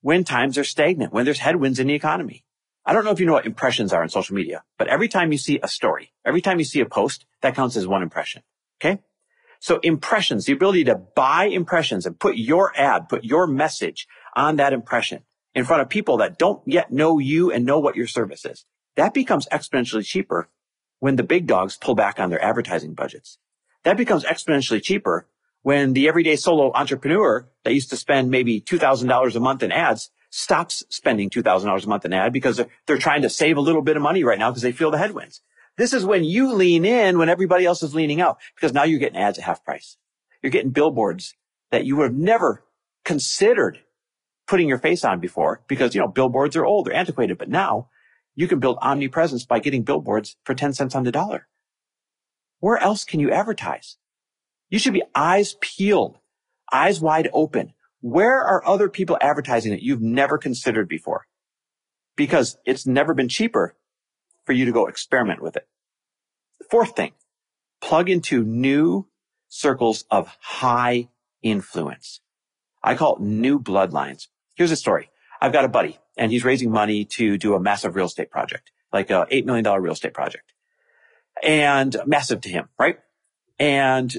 when 0.00 0.24
times 0.24 0.58
are 0.58 0.64
stagnant, 0.64 1.12
when 1.12 1.24
there's 1.24 1.38
headwinds 1.40 1.78
in 1.78 1.86
the 1.86 1.94
economy. 1.94 2.44
I 2.84 2.92
don't 2.92 3.04
know 3.04 3.10
if 3.10 3.20
you 3.20 3.26
know 3.26 3.34
what 3.34 3.46
impressions 3.46 3.92
are 3.92 4.02
on 4.02 4.08
social 4.08 4.34
media, 4.34 4.64
but 4.78 4.88
every 4.88 5.08
time 5.08 5.32
you 5.32 5.38
see 5.38 5.60
a 5.62 5.68
story, 5.68 6.12
every 6.24 6.40
time 6.40 6.58
you 6.58 6.64
see 6.64 6.80
a 6.80 6.86
post, 6.86 7.26
that 7.42 7.54
counts 7.54 7.76
as 7.76 7.86
one 7.86 8.02
impression. 8.02 8.42
Okay. 8.80 9.00
So 9.60 9.78
impressions, 9.82 10.46
the 10.46 10.52
ability 10.52 10.84
to 10.84 10.94
buy 10.94 11.46
impressions 11.46 12.06
and 12.06 12.18
put 12.18 12.36
your 12.36 12.72
ad, 12.78 13.08
put 13.08 13.24
your 13.24 13.46
message 13.46 14.06
on 14.34 14.56
that 14.56 14.72
impression 14.72 15.24
in 15.54 15.64
front 15.64 15.82
of 15.82 15.88
people 15.88 16.18
that 16.18 16.38
don't 16.38 16.62
yet 16.66 16.92
know 16.92 17.18
you 17.18 17.50
and 17.50 17.66
know 17.66 17.78
what 17.78 17.96
your 17.96 18.06
service 18.06 18.44
is. 18.44 18.64
That 18.96 19.14
becomes 19.14 19.46
exponentially 19.52 20.04
cheaper 20.04 20.48
when 21.00 21.16
the 21.16 21.22
big 21.22 21.46
dogs 21.46 21.76
pull 21.76 21.94
back 21.94 22.18
on 22.18 22.30
their 22.30 22.42
advertising 22.42 22.94
budgets. 22.94 23.38
That 23.84 23.96
becomes 23.96 24.24
exponentially 24.24 24.82
cheaper 24.82 25.26
when 25.68 25.92
the 25.92 26.08
everyday 26.08 26.34
solo 26.34 26.72
entrepreneur 26.74 27.46
that 27.62 27.74
used 27.74 27.90
to 27.90 27.96
spend 27.98 28.30
maybe 28.30 28.58
$2,000 28.58 29.36
a 29.36 29.38
month 29.38 29.62
in 29.62 29.70
ads 29.70 30.10
stops 30.30 30.82
spending 30.88 31.28
$2,000 31.28 31.84
a 31.84 31.86
month 31.86 32.06
in 32.06 32.14
ad 32.14 32.32
because 32.32 32.56
they're, 32.56 32.70
they're 32.86 32.96
trying 32.96 33.20
to 33.20 33.28
save 33.28 33.58
a 33.58 33.60
little 33.60 33.82
bit 33.82 33.94
of 33.94 34.02
money 34.02 34.24
right 34.24 34.38
now 34.38 34.50
because 34.50 34.62
they 34.62 34.72
feel 34.72 34.90
the 34.90 34.96
headwinds. 34.96 35.42
This 35.76 35.92
is 35.92 36.06
when 36.06 36.24
you 36.24 36.54
lean 36.54 36.86
in 36.86 37.18
when 37.18 37.28
everybody 37.28 37.66
else 37.66 37.82
is 37.82 37.94
leaning 37.94 38.18
out 38.18 38.38
because 38.54 38.72
now 38.72 38.84
you're 38.84 38.98
getting 38.98 39.20
ads 39.20 39.36
at 39.36 39.44
half 39.44 39.62
price. 39.62 39.98
You're 40.42 40.52
getting 40.52 40.70
billboards 40.70 41.34
that 41.70 41.84
you 41.84 41.96
would 41.96 42.04
have 42.04 42.14
never 42.14 42.64
considered 43.04 43.78
putting 44.46 44.68
your 44.68 44.78
face 44.78 45.04
on 45.04 45.20
before 45.20 45.60
because, 45.68 45.94
you 45.94 46.00
know, 46.00 46.08
billboards 46.08 46.56
are 46.56 46.64
old, 46.64 46.86
they're 46.86 46.94
antiquated, 46.94 47.36
but 47.36 47.50
now 47.50 47.90
you 48.34 48.48
can 48.48 48.58
build 48.58 48.78
omnipresence 48.80 49.44
by 49.44 49.58
getting 49.58 49.82
billboards 49.82 50.34
for 50.44 50.54
10 50.54 50.72
cents 50.72 50.94
on 50.94 51.04
the 51.04 51.12
dollar. 51.12 51.46
Where 52.58 52.78
else 52.78 53.04
can 53.04 53.20
you 53.20 53.30
advertise? 53.30 53.98
You 54.68 54.78
should 54.78 54.92
be 54.92 55.02
eyes 55.14 55.56
peeled, 55.60 56.18
eyes 56.72 57.00
wide 57.00 57.28
open. 57.32 57.72
Where 58.00 58.42
are 58.42 58.66
other 58.66 58.88
people 58.88 59.18
advertising 59.20 59.72
that 59.72 59.82
you've 59.82 60.02
never 60.02 60.38
considered 60.38 60.88
before? 60.88 61.26
Because 62.16 62.58
it's 62.64 62.86
never 62.86 63.14
been 63.14 63.28
cheaper 63.28 63.76
for 64.44 64.52
you 64.52 64.64
to 64.64 64.72
go 64.72 64.86
experiment 64.86 65.42
with 65.42 65.56
it. 65.56 65.66
Fourth 66.70 66.94
thing, 66.94 67.12
plug 67.80 68.08
into 68.08 68.44
new 68.44 69.08
circles 69.48 70.04
of 70.10 70.36
high 70.40 71.08
influence. 71.42 72.20
I 72.82 72.94
call 72.94 73.16
it 73.16 73.22
new 73.22 73.58
bloodlines. 73.58 74.26
Here's 74.54 74.70
a 74.70 74.76
story. 74.76 75.10
I've 75.40 75.52
got 75.52 75.64
a 75.64 75.68
buddy 75.68 75.98
and 76.16 76.30
he's 76.30 76.44
raising 76.44 76.70
money 76.70 77.04
to 77.16 77.38
do 77.38 77.54
a 77.54 77.60
massive 77.60 77.96
real 77.96 78.06
estate 78.06 78.30
project, 78.30 78.70
like 78.92 79.10
a 79.10 79.26
$8 79.30 79.44
million 79.44 79.64
real 79.80 79.92
estate 79.92 80.14
project 80.14 80.52
and 81.42 81.96
massive 82.06 82.40
to 82.42 82.48
him, 82.48 82.68
right? 82.78 82.98
And 83.58 84.14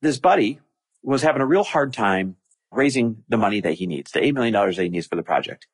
this 0.00 0.18
buddy 0.18 0.60
was 1.02 1.22
having 1.22 1.42
a 1.42 1.46
real 1.46 1.64
hard 1.64 1.92
time 1.92 2.36
raising 2.70 3.24
the 3.28 3.36
money 3.36 3.60
that 3.60 3.74
he 3.74 3.86
needs, 3.86 4.10
the 4.12 4.20
$8 4.20 4.34
million 4.34 4.52
that 4.52 4.82
he 4.82 4.88
needs 4.88 5.06
for 5.06 5.16
the 5.16 5.22
project, 5.22 5.66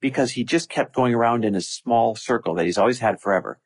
because 0.00 0.32
he 0.32 0.44
just 0.44 0.68
kept 0.68 0.94
going 0.94 1.14
around 1.14 1.44
in 1.44 1.54
his 1.54 1.68
small 1.68 2.14
circle 2.14 2.54
that 2.54 2.66
he's 2.66 2.78
always 2.78 2.98
had 2.98 3.20
forever, 3.20 3.60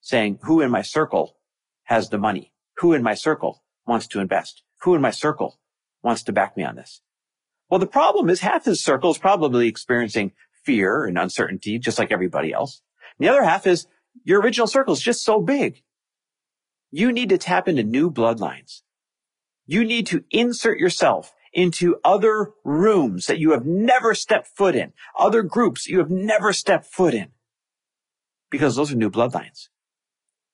saying, 0.00 0.38
who 0.42 0.60
in 0.60 0.70
my 0.70 0.82
circle 0.82 1.36
has 1.84 2.08
the 2.08 2.18
money? 2.18 2.52
Who 2.78 2.92
in 2.92 3.02
my 3.02 3.14
circle 3.14 3.62
wants 3.86 4.06
to 4.08 4.20
invest? 4.20 4.62
Who 4.82 4.94
in 4.94 5.02
my 5.02 5.10
circle 5.10 5.60
wants 6.02 6.22
to 6.24 6.32
back 6.32 6.56
me 6.56 6.64
on 6.64 6.76
this? 6.76 7.02
Well, 7.68 7.80
the 7.80 7.86
problem 7.86 8.30
is 8.30 8.40
half 8.40 8.64
his 8.64 8.82
circle 8.82 9.10
is 9.10 9.18
probably 9.18 9.68
experiencing 9.68 10.32
fear 10.64 11.04
and 11.04 11.18
uncertainty, 11.18 11.78
just 11.78 11.98
like 11.98 12.10
everybody 12.10 12.52
else. 12.52 12.82
And 13.18 13.26
the 13.26 13.30
other 13.30 13.44
half 13.44 13.66
is 13.66 13.86
your 14.24 14.40
original 14.40 14.66
circle 14.66 14.94
is 14.94 15.00
just 15.00 15.24
so 15.24 15.40
big. 15.40 15.82
You 16.90 17.12
need 17.12 17.28
to 17.28 17.38
tap 17.38 17.68
into 17.68 17.84
new 17.84 18.10
bloodlines. 18.10 18.82
You 19.70 19.84
need 19.84 20.08
to 20.08 20.24
insert 20.32 20.80
yourself 20.80 21.32
into 21.52 22.00
other 22.02 22.50
rooms 22.64 23.26
that 23.26 23.38
you 23.38 23.52
have 23.52 23.64
never 23.64 24.16
stepped 24.16 24.48
foot 24.48 24.74
in, 24.74 24.92
other 25.16 25.44
groups 25.44 25.86
you 25.86 26.00
have 26.00 26.10
never 26.10 26.52
stepped 26.52 26.86
foot 26.86 27.14
in, 27.14 27.28
because 28.50 28.74
those 28.74 28.90
are 28.90 28.96
new 28.96 29.12
bloodlines. 29.12 29.68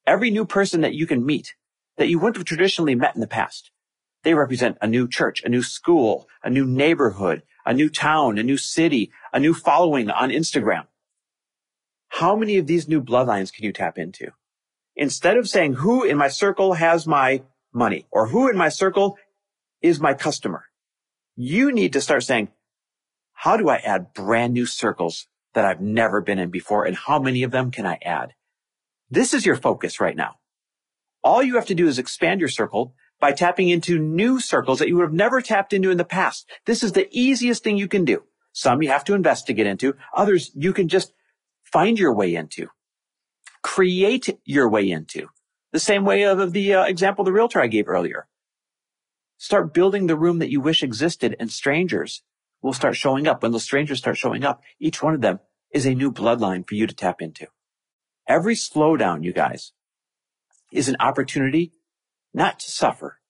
Every 0.07 0.31
new 0.31 0.45
person 0.45 0.83
that 0.83 0.93
you 0.93 1.07
can 1.07 1.25
meet 1.25 1.55
that 1.97 2.09
you 2.09 2.19
wouldn't 2.19 2.37
have 2.37 2.45
traditionally 2.45 2.95
met 2.95 3.15
in 3.15 3.23
the 3.23 3.27
past, 3.27 3.71
they 4.23 4.35
represent 4.35 4.77
a 4.83 4.87
new 4.87 5.09
church, 5.09 5.43
a 5.43 5.49
new 5.49 5.63
school, 5.63 6.29
a 6.45 6.51
new 6.51 6.67
neighborhood, 6.67 7.43
a 7.65 7.73
new 7.73 7.89
town, 7.89 8.37
a 8.37 8.43
new 8.43 8.59
city, 8.59 9.11
a 9.33 9.41
new 9.41 9.55
following 9.55 10.11
on 10.11 10.29
Instagram. 10.29 10.89
How 12.09 12.37
many 12.37 12.59
of 12.59 12.67
these 12.67 12.87
new 12.87 13.01
bloodlines 13.01 13.51
can 13.51 13.65
you 13.65 13.73
tap 13.73 13.97
into? 13.97 14.33
Instead 14.95 15.39
of 15.39 15.49
saying 15.49 15.73
who 15.73 16.05
in 16.05 16.19
my 16.19 16.29
circle 16.29 16.75
has 16.75 17.07
my 17.07 17.45
money 17.77 18.07
or 18.11 18.29
who 18.29 18.49
in 18.49 18.57
my 18.57 18.71
circle 18.71 19.19
is 19.83 20.01
my 20.01 20.15
customer, 20.15 20.65
you 21.37 21.71
need 21.71 21.93
to 21.93 22.01
start 22.01 22.25
saying, 22.25 22.49
how 23.35 23.57
do 23.57 23.69
I 23.69 23.77
add 23.77 24.15
brand 24.15 24.55
new 24.55 24.67
circles 24.67 25.29
that 25.55 25.65
I've 25.65 25.81
never 25.81 26.21
been 26.21 26.39
in 26.39 26.51
before? 26.51 26.87
And 26.87 26.97
how 26.97 27.19
many 27.19 27.43
of 27.43 27.51
them 27.51 27.71
can 27.71 27.87
I 27.87 27.99
add? 28.03 28.33
This 29.11 29.35
is 29.35 29.47
your 29.47 29.57
focus 29.57 30.01
right 30.01 30.17
now. 30.17 30.37
All 31.23 31.43
you 31.43 31.57
have 31.57 31.67
to 31.67 31.75
do 31.75 31.87
is 31.87 31.99
expand 31.99 32.41
your 32.41 32.49
circle 32.49 32.95
by 33.21 33.33
tapping 33.33 33.69
into 33.69 33.99
new 33.99 34.41
circles 34.41 34.79
that 34.79 34.89
you 34.89 34.97
would 34.97 35.05
have 35.05 35.13
never 35.13 35.41
tapped 35.41 35.73
into 35.73 35.91
in 35.91 35.97
the 35.99 36.05
past. 36.05 36.49
This 36.65 36.83
is 36.83 36.93
the 36.93 37.09
easiest 37.11 37.63
thing 37.63 37.77
you 37.77 37.89
can 37.89 38.05
do. 38.05 38.25
Some 38.53 38.83
you 38.83 38.89
have 38.91 39.05
to 39.05 39.15
invest 39.15 39.47
to 39.47 39.53
get 39.53 39.67
into. 39.67 39.95
Others 40.15 40.51
you 40.55 40.73
can 40.73 40.89
just 40.89 41.13
find 41.65 41.99
your 41.99 42.15
way 42.15 42.35
into, 42.35 42.69
create 43.63 44.39
your 44.45 44.69
way 44.69 44.91
into. 44.91 45.29
The 45.73 45.81
same 45.81 46.05
way 46.05 46.23
of 46.23 46.53
the 46.53 46.75
uh, 46.75 46.85
example 46.85 47.25
the 47.25 47.33
realtor 47.33 47.61
I 47.61 47.67
gave 47.67 47.89
earlier. 47.89 48.29
Start 49.39 49.75
building 49.75 50.07
the 50.07 50.17
room 50.17 50.39
that 50.39 50.51
you 50.51 50.61
wish 50.61 50.83
existed 50.83 51.37
and 51.39 51.51
strangers 51.51 52.23
will 52.63 52.73
start 52.73 52.97
showing 52.97 53.27
up. 53.27 53.43
When 53.43 53.53
those 53.53 53.65
strangers 53.65 53.99
start 53.99 54.17
showing 54.17 54.45
up, 54.45 54.63
each 54.81 55.03
one 55.03 55.15
of 55.15 55.21
them 55.21 55.41
is 55.73 55.85
a 55.85 55.95
new 55.95 56.11
bloodline 56.11 56.67
for 56.67 56.75
you 56.75 56.87
to 56.87 56.95
tap 56.95 57.21
into. 57.21 57.47
Every 58.27 58.55
slowdown, 58.55 59.23
you 59.23 59.33
guys, 59.33 59.73
is 60.73 60.89
an 60.89 60.97
opportunity 60.99 61.73
not 62.33 62.59
to 62.61 62.71
suffer, 62.71 63.21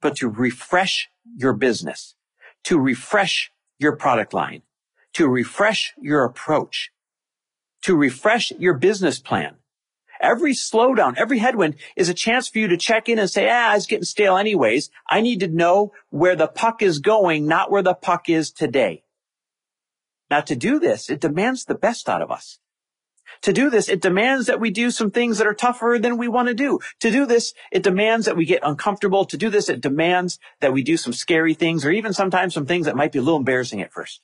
but 0.00 0.16
to 0.16 0.28
refresh 0.28 1.08
your 1.36 1.52
business, 1.52 2.14
to 2.64 2.78
refresh 2.78 3.52
your 3.78 3.96
product 3.96 4.32
line, 4.32 4.62
to 5.14 5.28
refresh 5.28 5.92
your 6.00 6.24
approach, 6.24 6.90
to 7.82 7.96
refresh 7.96 8.52
your 8.52 8.74
business 8.74 9.18
plan, 9.18 9.56
Every 10.20 10.52
slowdown, 10.52 11.14
every 11.16 11.38
headwind 11.38 11.76
is 11.96 12.08
a 12.08 12.14
chance 12.14 12.46
for 12.48 12.58
you 12.58 12.68
to 12.68 12.76
check 12.76 13.08
in 13.08 13.18
and 13.18 13.30
say, 13.30 13.48
ah, 13.50 13.74
it's 13.74 13.86
getting 13.86 14.04
stale 14.04 14.36
anyways. 14.36 14.90
I 15.08 15.22
need 15.22 15.40
to 15.40 15.48
know 15.48 15.92
where 16.10 16.36
the 16.36 16.46
puck 16.46 16.82
is 16.82 16.98
going, 16.98 17.46
not 17.46 17.70
where 17.70 17.82
the 17.82 17.94
puck 17.94 18.28
is 18.28 18.50
today. 18.50 19.02
Now 20.30 20.40
to 20.42 20.54
do 20.54 20.78
this, 20.78 21.08
it 21.08 21.20
demands 21.20 21.64
the 21.64 21.74
best 21.74 22.08
out 22.08 22.22
of 22.22 22.30
us. 22.30 22.58
To 23.42 23.52
do 23.52 23.70
this, 23.70 23.88
it 23.88 24.02
demands 24.02 24.46
that 24.46 24.60
we 24.60 24.70
do 24.70 24.90
some 24.90 25.10
things 25.10 25.38
that 25.38 25.46
are 25.46 25.54
tougher 25.54 25.98
than 26.00 26.18
we 26.18 26.28
want 26.28 26.48
to 26.48 26.54
do. 26.54 26.80
To 27.00 27.10
do 27.10 27.24
this, 27.26 27.54
it 27.72 27.82
demands 27.82 28.26
that 28.26 28.36
we 28.36 28.44
get 28.44 28.60
uncomfortable. 28.62 29.24
To 29.24 29.36
do 29.36 29.48
this, 29.48 29.68
it 29.68 29.80
demands 29.80 30.38
that 30.60 30.72
we 30.72 30.82
do 30.82 30.96
some 30.96 31.12
scary 31.12 31.54
things 31.54 31.84
or 31.84 31.90
even 31.90 32.12
sometimes 32.12 32.54
some 32.54 32.66
things 32.66 32.86
that 32.86 32.96
might 32.96 33.12
be 33.12 33.18
a 33.18 33.22
little 33.22 33.38
embarrassing 33.38 33.80
at 33.80 33.92
first. 33.92 34.20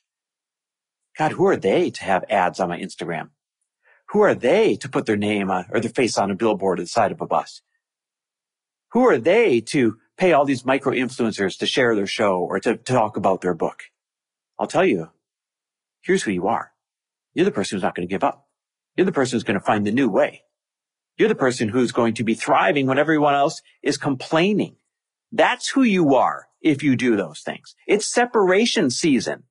God, 1.16 1.32
who 1.32 1.46
are 1.46 1.56
they 1.56 1.90
to 1.90 2.04
have 2.04 2.24
ads 2.28 2.60
on 2.60 2.68
my 2.68 2.78
Instagram? 2.78 3.30
Who 4.16 4.22
are 4.22 4.34
they 4.34 4.76
to 4.76 4.88
put 4.88 5.04
their 5.04 5.18
name 5.18 5.50
or 5.50 5.78
their 5.78 5.90
face 5.90 6.16
on 6.16 6.30
a 6.30 6.34
billboard 6.34 6.80
at 6.80 6.84
the 6.84 6.88
side 6.88 7.12
of 7.12 7.20
a 7.20 7.26
bus? 7.26 7.60
Who 8.92 9.06
are 9.06 9.18
they 9.18 9.60
to 9.72 9.98
pay 10.16 10.32
all 10.32 10.46
these 10.46 10.64
micro 10.64 10.94
influencers 10.94 11.58
to 11.58 11.66
share 11.66 11.94
their 11.94 12.06
show 12.06 12.38
or 12.38 12.58
to, 12.60 12.78
to 12.78 12.92
talk 12.94 13.18
about 13.18 13.42
their 13.42 13.52
book? 13.52 13.82
I'll 14.58 14.66
tell 14.68 14.86
you, 14.86 15.10
here's 16.00 16.22
who 16.22 16.30
you 16.30 16.46
are. 16.46 16.72
You're 17.34 17.44
the 17.44 17.50
person 17.50 17.76
who's 17.76 17.82
not 17.82 17.94
going 17.94 18.08
to 18.08 18.10
give 18.10 18.24
up. 18.24 18.46
You're 18.96 19.04
the 19.04 19.12
person 19.12 19.36
who's 19.36 19.44
going 19.44 19.60
to 19.60 19.66
find 19.66 19.86
the 19.86 19.92
new 19.92 20.08
way. 20.08 20.44
You're 21.18 21.28
the 21.28 21.34
person 21.34 21.68
who's 21.68 21.92
going 21.92 22.14
to 22.14 22.24
be 22.24 22.32
thriving 22.32 22.86
when 22.86 22.98
everyone 22.98 23.34
else 23.34 23.60
is 23.82 23.98
complaining. 23.98 24.76
That's 25.30 25.68
who 25.68 25.82
you 25.82 26.14
are 26.14 26.46
if 26.62 26.82
you 26.82 26.96
do 26.96 27.16
those 27.16 27.40
things. 27.40 27.74
It's 27.86 28.06
separation 28.06 28.88
season. 28.88 29.42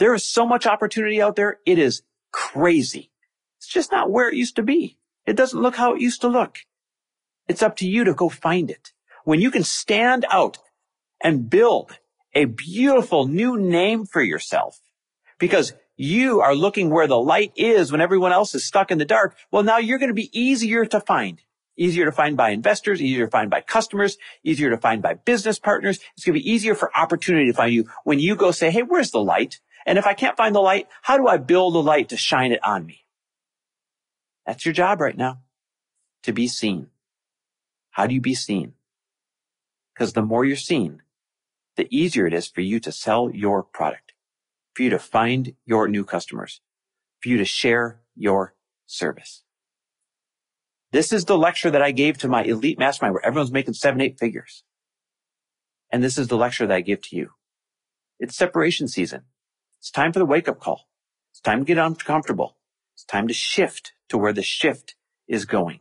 There 0.00 0.12
is 0.12 0.24
so 0.24 0.44
much 0.44 0.66
opportunity 0.66 1.22
out 1.22 1.36
there. 1.36 1.60
It 1.64 1.78
is 1.78 2.02
crazy. 2.32 3.10
It's 3.72 3.86
just 3.86 3.92
not 3.92 4.10
where 4.10 4.28
it 4.28 4.34
used 4.34 4.56
to 4.56 4.62
be. 4.62 4.98
It 5.24 5.34
doesn't 5.34 5.58
look 5.58 5.76
how 5.76 5.94
it 5.94 6.02
used 6.02 6.20
to 6.20 6.28
look. 6.28 6.58
It's 7.48 7.62
up 7.62 7.74
to 7.76 7.88
you 7.88 8.04
to 8.04 8.12
go 8.12 8.28
find 8.28 8.70
it. 8.70 8.92
When 9.24 9.40
you 9.40 9.50
can 9.50 9.64
stand 9.64 10.26
out 10.30 10.58
and 11.22 11.48
build 11.48 11.98
a 12.34 12.44
beautiful 12.44 13.26
new 13.26 13.56
name 13.56 14.04
for 14.04 14.20
yourself 14.20 14.78
because 15.38 15.72
you 15.96 16.42
are 16.42 16.54
looking 16.54 16.90
where 16.90 17.06
the 17.06 17.18
light 17.18 17.52
is 17.56 17.90
when 17.90 18.02
everyone 18.02 18.30
else 18.30 18.54
is 18.54 18.66
stuck 18.66 18.90
in 18.90 18.98
the 18.98 19.06
dark. 19.06 19.38
Well, 19.50 19.62
now 19.62 19.78
you're 19.78 19.98
going 19.98 20.10
to 20.10 20.14
be 20.14 20.38
easier 20.38 20.84
to 20.84 21.00
find. 21.00 21.40
Easier 21.78 22.04
to 22.04 22.12
find 22.12 22.36
by 22.36 22.50
investors, 22.50 23.00
easier 23.00 23.24
to 23.24 23.30
find 23.30 23.48
by 23.48 23.62
customers, 23.62 24.18
easier 24.44 24.68
to 24.68 24.76
find 24.76 25.00
by 25.00 25.14
business 25.14 25.58
partners. 25.58 25.98
It's 26.14 26.26
going 26.26 26.38
to 26.38 26.42
be 26.42 26.50
easier 26.50 26.74
for 26.74 26.94
opportunity 26.94 27.46
to 27.46 27.56
find 27.56 27.72
you 27.72 27.86
when 28.04 28.18
you 28.18 28.36
go 28.36 28.50
say, 28.50 28.70
Hey, 28.70 28.82
where's 28.82 29.12
the 29.12 29.24
light? 29.24 29.60
And 29.86 29.96
if 29.96 30.06
I 30.06 30.12
can't 30.12 30.36
find 30.36 30.54
the 30.54 30.60
light, 30.60 30.88
how 31.00 31.16
do 31.16 31.26
I 31.26 31.38
build 31.38 31.74
a 31.74 31.78
light 31.78 32.10
to 32.10 32.18
shine 32.18 32.52
it 32.52 32.62
on 32.62 32.84
me? 32.84 33.01
That's 34.46 34.64
your 34.64 34.72
job 34.72 35.00
right 35.00 35.16
now. 35.16 35.40
To 36.24 36.32
be 36.32 36.48
seen. 36.48 36.88
How 37.90 38.06
do 38.06 38.14
you 38.14 38.20
be 38.20 38.34
seen? 38.34 38.74
Because 39.94 40.12
the 40.12 40.22
more 40.22 40.44
you're 40.44 40.56
seen, 40.56 41.02
the 41.76 41.86
easier 41.90 42.26
it 42.26 42.34
is 42.34 42.48
for 42.48 42.60
you 42.60 42.80
to 42.80 42.92
sell 42.92 43.30
your 43.30 43.62
product, 43.62 44.12
for 44.74 44.82
you 44.82 44.90
to 44.90 44.98
find 44.98 45.54
your 45.64 45.88
new 45.88 46.04
customers, 46.04 46.60
for 47.20 47.28
you 47.28 47.38
to 47.38 47.44
share 47.44 48.00
your 48.14 48.54
service. 48.86 49.42
This 50.92 51.12
is 51.12 51.24
the 51.24 51.38
lecture 51.38 51.70
that 51.70 51.82
I 51.82 51.90
gave 51.90 52.18
to 52.18 52.28
my 52.28 52.42
elite 52.42 52.78
mastermind 52.78 53.14
where 53.14 53.24
everyone's 53.24 53.52
making 53.52 53.74
seven, 53.74 54.00
eight 54.00 54.18
figures. 54.18 54.64
And 55.90 56.02
this 56.02 56.18
is 56.18 56.28
the 56.28 56.36
lecture 56.36 56.66
that 56.66 56.74
I 56.74 56.80
give 56.80 57.02
to 57.02 57.16
you. 57.16 57.30
It's 58.18 58.36
separation 58.36 58.88
season. 58.88 59.22
It's 59.80 59.90
time 59.90 60.12
for 60.12 60.18
the 60.18 60.26
wake 60.26 60.48
up 60.48 60.60
call. 60.60 60.88
It's 61.32 61.40
time 61.40 61.60
to 61.60 61.64
get 61.64 61.78
uncomfortable. 61.78 62.56
It's 62.94 63.04
time 63.04 63.26
to 63.28 63.34
shift 63.34 63.92
to 64.12 64.18
where 64.18 64.34
the 64.34 64.42
shift 64.42 64.94
is 65.26 65.46
going. 65.46 65.80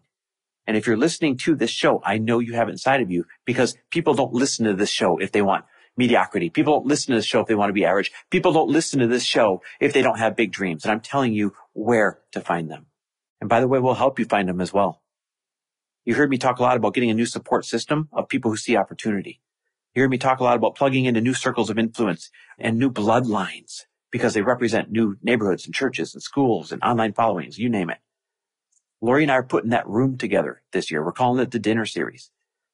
And 0.65 0.77
if 0.77 0.87
you're 0.87 0.95
listening 0.95 1.35
to 1.39 1.53
this 1.53 1.69
show, 1.69 2.01
I 2.05 2.17
know 2.17 2.39
you 2.39 2.53
have 2.53 2.69
it 2.69 2.71
inside 2.71 3.01
of 3.01 3.11
you 3.11 3.25
because 3.45 3.75
people 3.89 4.13
don't 4.13 4.31
listen 4.31 4.65
to 4.65 4.73
this 4.73 4.89
show 4.89 5.17
if 5.17 5.33
they 5.33 5.41
want 5.41 5.65
mediocrity. 5.97 6.49
People 6.49 6.79
don't 6.79 6.87
listen 6.87 7.11
to 7.11 7.17
this 7.17 7.25
show 7.25 7.41
if 7.41 7.47
they 7.47 7.55
want 7.55 7.67
to 7.67 7.73
be 7.73 7.83
average. 7.83 8.09
People 8.29 8.53
don't 8.53 8.69
listen 8.69 9.01
to 9.01 9.07
this 9.07 9.25
show 9.25 9.61
if 9.81 9.91
they 9.91 10.01
don't 10.01 10.17
have 10.17 10.37
big 10.37 10.53
dreams. 10.53 10.85
And 10.85 10.93
I'm 10.93 11.01
telling 11.01 11.33
you 11.33 11.53
where 11.73 12.19
to 12.31 12.39
find 12.39 12.71
them. 12.71 12.85
And 13.41 13.49
by 13.49 13.59
the 13.59 13.67
way, 13.67 13.79
we'll 13.79 13.95
help 13.95 14.17
you 14.17 14.23
find 14.23 14.47
them 14.47 14.61
as 14.61 14.71
well. 14.71 15.01
You 16.05 16.15
heard 16.15 16.29
me 16.29 16.37
talk 16.37 16.59
a 16.59 16.63
lot 16.63 16.77
about 16.77 16.93
getting 16.93 17.09
a 17.09 17.15
new 17.15 17.25
support 17.25 17.65
system 17.65 18.07
of 18.13 18.29
people 18.29 18.49
who 18.49 18.55
see 18.55 18.77
opportunity. 18.77 19.41
You 19.93 20.03
heard 20.03 20.11
me 20.11 20.17
talk 20.17 20.39
a 20.39 20.45
lot 20.45 20.55
about 20.55 20.75
plugging 20.75 21.03
into 21.03 21.19
new 21.19 21.33
circles 21.33 21.69
of 21.69 21.77
influence 21.77 22.31
and 22.57 22.79
new 22.79 22.89
bloodlines 22.89 23.81
because 24.09 24.33
they 24.33 24.41
represent 24.41 24.89
new 24.89 25.17
neighborhoods 25.21 25.65
and 25.65 25.75
churches 25.75 26.13
and 26.13 26.23
schools 26.23 26.71
and 26.71 26.81
online 26.81 27.11
followings, 27.11 27.59
you 27.59 27.67
name 27.67 27.89
it. 27.89 27.97
Lori 29.01 29.23
and 29.23 29.31
I 29.31 29.35
are 29.35 29.43
putting 29.43 29.71
that 29.71 29.87
room 29.87 30.17
together 30.17 30.61
this 30.71 30.91
year. 30.91 31.03
We're 31.03 31.11
calling 31.11 31.41
it 31.41 31.51
the 31.51 31.59
dinner 31.59 31.85
series. 31.85 32.29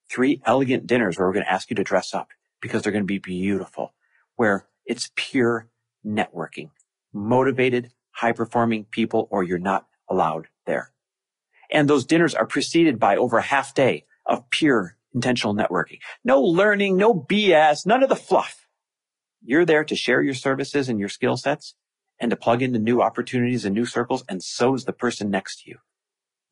Three 0.09 0.41
elegant 0.45 0.85
dinners 0.85 1.17
where 1.17 1.27
we're 1.27 1.33
going 1.33 1.45
to 1.45 1.51
ask 1.51 1.69
you 1.69 1.75
to 1.77 1.83
dress 1.83 2.13
up 2.13 2.29
because 2.61 2.81
they're 2.81 2.91
going 2.91 3.03
to 3.03 3.07
be 3.07 3.17
beautiful, 3.17 3.93
where 4.35 4.65
it's 4.85 5.11
pure 5.15 5.67
networking, 6.05 6.69
motivated, 7.13 7.91
high 8.11 8.33
performing 8.33 8.85
people, 8.85 9.27
or 9.31 9.43
you're 9.43 9.57
not 9.57 9.87
allowed 10.09 10.47
there. 10.65 10.91
And 11.71 11.89
those 11.89 12.05
dinners 12.05 12.35
are 12.35 12.45
preceded 12.45 12.99
by 12.99 13.15
over 13.15 13.37
a 13.37 13.43
half 13.43 13.73
day 13.73 14.05
of 14.25 14.49
pure 14.49 14.97
intentional 15.13 15.55
networking. 15.55 15.99
No 16.23 16.41
learning, 16.41 16.97
no 16.97 17.13
BS, 17.13 17.85
none 17.85 18.03
of 18.03 18.09
the 18.09 18.15
fluff. 18.15 18.67
You're 19.43 19.65
there 19.65 19.83
to 19.83 19.95
share 19.95 20.21
your 20.21 20.33
services 20.33 20.89
and 20.89 20.99
your 20.99 21.09
skill 21.09 21.37
sets 21.37 21.75
and 22.19 22.31
to 22.31 22.35
plug 22.35 22.61
into 22.61 22.79
new 22.79 23.01
opportunities 23.01 23.65
and 23.65 23.73
new 23.73 23.85
circles. 23.85 24.23
And 24.27 24.43
so 24.43 24.73
is 24.73 24.85
the 24.85 24.93
person 24.93 25.29
next 25.29 25.63
to 25.63 25.69
you. 25.69 25.77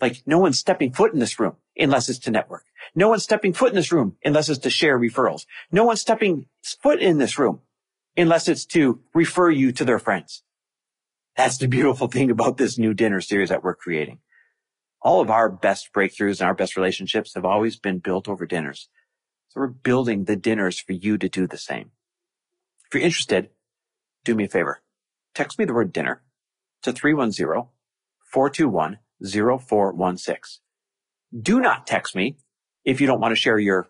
Like 0.02 0.24
no 0.26 0.40
one's 0.40 0.60
stepping 0.60 0.94
foot 0.94 1.14
in 1.14 1.20
this 1.20 1.40
room 1.40 1.56
unless 1.78 2.10
it's 2.10 2.20
to 2.20 2.32
network. 2.32 2.66
No 2.96 3.10
one's 3.10 3.24
stepping 3.24 3.54
foot 3.54 3.70
in 3.70 3.76
this 3.76 3.92
room 3.92 4.18
unless 4.24 4.50
it's 4.50 4.60
to 4.60 4.70
share 4.70 5.00
referrals. 5.00 5.46
No 5.72 5.86
one's 5.86 6.02
stepping 6.02 6.48
foot 6.64 7.00
in 7.02 7.18
this 7.18 7.40
room 7.40 7.62
unless 8.18 8.48
it's 8.48 8.66
to 8.66 9.02
refer 9.14 9.50
you 9.50 9.72
to 9.72 9.86
their 9.86 10.00
friends. 10.00 10.44
That's 11.38 11.58
the 11.58 11.68
beautiful 11.68 12.08
thing 12.08 12.32
about 12.32 12.58
this 12.58 12.78
new 12.78 12.94
dinner 12.94 13.22
series 13.22 13.50
that 13.50 13.64
we're 13.64 13.76
creating. 13.76 14.20
All 15.02 15.22
of 15.22 15.30
our 15.30 15.50
best 15.50 15.94
breakthroughs 15.94 16.40
and 16.40 16.48
our 16.48 16.54
best 16.54 16.76
relationships 16.78 17.34
have 17.36 17.46
always 17.46 17.76
been 17.78 18.00
built 18.00 18.28
over 18.28 18.46
dinners. 18.46 18.90
So 19.50 19.62
we're 19.62 19.68
building 19.68 20.26
the 20.26 20.36
dinners 20.36 20.80
for 20.80 20.94
you 20.94 21.18
to 21.18 21.30
do 21.30 21.48
the 21.48 21.58
same. 21.58 21.92
If 22.88 22.94
you're 22.94 23.04
interested, 23.04 23.50
do 24.24 24.36
me 24.36 24.46
a 24.46 24.50
favor. 24.50 24.82
Text 25.34 25.60
me 25.60 25.66
the 25.66 25.74
word 25.74 25.94
dinner 25.94 26.24
to 26.84 26.94
310-421-0416. 29.24 30.60
Do 31.42 31.60
not 31.60 31.88
text 31.88 32.16
me 32.16 32.38
if 32.84 33.02
you 33.02 33.08
don't 33.08 33.20
want 33.20 33.32
to 33.32 33.36
share 33.36 33.60
your 33.60 33.88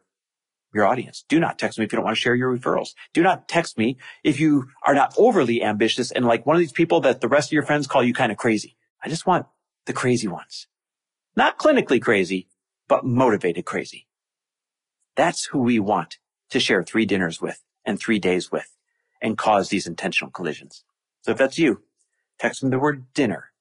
your 0.73 0.85
audience. 0.85 1.23
Do 1.29 1.39
not 1.39 1.57
text 1.57 1.79
me 1.79 1.85
if 1.85 1.93
you 1.93 1.95
don't 1.95 2.03
want 2.03 2.17
to 2.17 2.21
share 2.21 2.35
your 2.35 2.55
referrals. 2.55 2.95
Do 3.13 3.23
not 3.23 3.47
text 3.47 3.77
me 3.77 3.97
if 4.25 4.41
you 4.41 4.67
are 4.85 4.93
not 4.93 5.13
overly 5.17 5.63
ambitious 5.63 6.11
and 6.11 6.25
like 6.25 6.45
one 6.45 6.57
of 6.57 6.59
these 6.59 6.73
people 6.73 6.99
that 7.01 7.21
the 7.21 7.29
rest 7.29 7.47
of 7.47 7.53
your 7.53 7.65
friends 7.65 7.87
call 7.87 8.03
you 8.03 8.13
kind 8.13 8.29
of 8.31 8.37
crazy. 8.37 8.75
I 9.01 9.07
just 9.07 9.25
want 9.25 9.45
the 9.85 9.93
crazy 9.93 10.27
ones. 10.27 10.67
Not 11.33 11.57
clinically 11.57 12.01
crazy, 12.01 12.49
but 12.89 13.05
motivated 13.05 13.63
crazy. 13.63 14.07
That's 15.15 15.45
who 15.45 15.59
we 15.59 15.79
want 15.79 16.17
to 16.49 16.59
share 16.59 16.83
three 16.83 17.05
dinners 17.05 17.41
with 17.41 17.63
and 17.85 17.97
three 17.97 18.19
days 18.19 18.51
with 18.51 18.75
and 19.21 19.37
cause 19.37 19.69
these 19.69 19.87
intentional 19.87 20.31
collisions. 20.31 20.83
So 21.21 21.31
if 21.31 21.37
that's 21.37 21.57
you, 21.57 21.83
text 22.37 22.63
me 22.63 22.69
the 22.69 22.79
word 22.79 23.05
dinner 23.13 23.51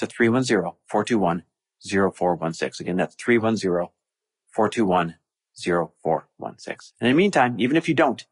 to 0.00 0.06
310-421-0416. 0.06 2.80
Again, 2.80 2.96
that's 2.96 3.16
310-421 3.16 5.14
0416. 5.62 6.94
And 7.00 7.08
in 7.08 7.14
the 7.14 7.18
meantime, 7.18 7.56
even 7.58 7.76
if 7.76 7.88
you 7.88 7.94
don't, 7.94 8.24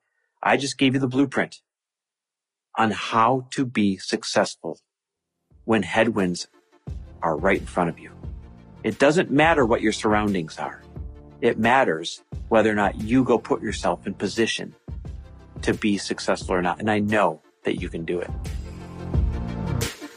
I 0.42 0.57
just 0.57 0.78
gave 0.78 0.94
you 0.94 1.00
the 1.00 1.09
blueprint 1.09 1.61
on 2.76 2.90
how 2.90 3.46
to 3.50 3.64
be 3.64 3.96
successful 3.96 4.81
when 5.64 5.83
headwinds 5.83 6.48
are 7.22 7.37
right 7.37 7.61
in 7.61 7.66
front 7.66 7.90
of 7.90 7.98
you. 7.98 8.12
It 8.85 8.98
doesn't 8.98 9.31
matter 9.31 9.66
what 9.66 9.83
your 9.83 9.92
surroundings 9.92 10.59
are. 10.59 10.83
It 11.40 11.59
matters 11.59 12.22
whether 12.48 12.70
or 12.70 12.74
not 12.74 13.00
you 13.00 13.24
go 13.24 13.38
put 13.38 13.62
yourself 13.62 14.07
in 14.07 14.14
position 14.14 14.74
to 15.62 15.74
be 15.74 15.98
successful 15.98 16.54
or 16.54 16.62
not. 16.62 16.78
And 16.78 16.90
I 16.90 17.00
know 17.00 17.42
that 17.64 17.81
you 17.81 17.88
can 17.88 18.04
do 18.04 18.20
it. 18.20 18.31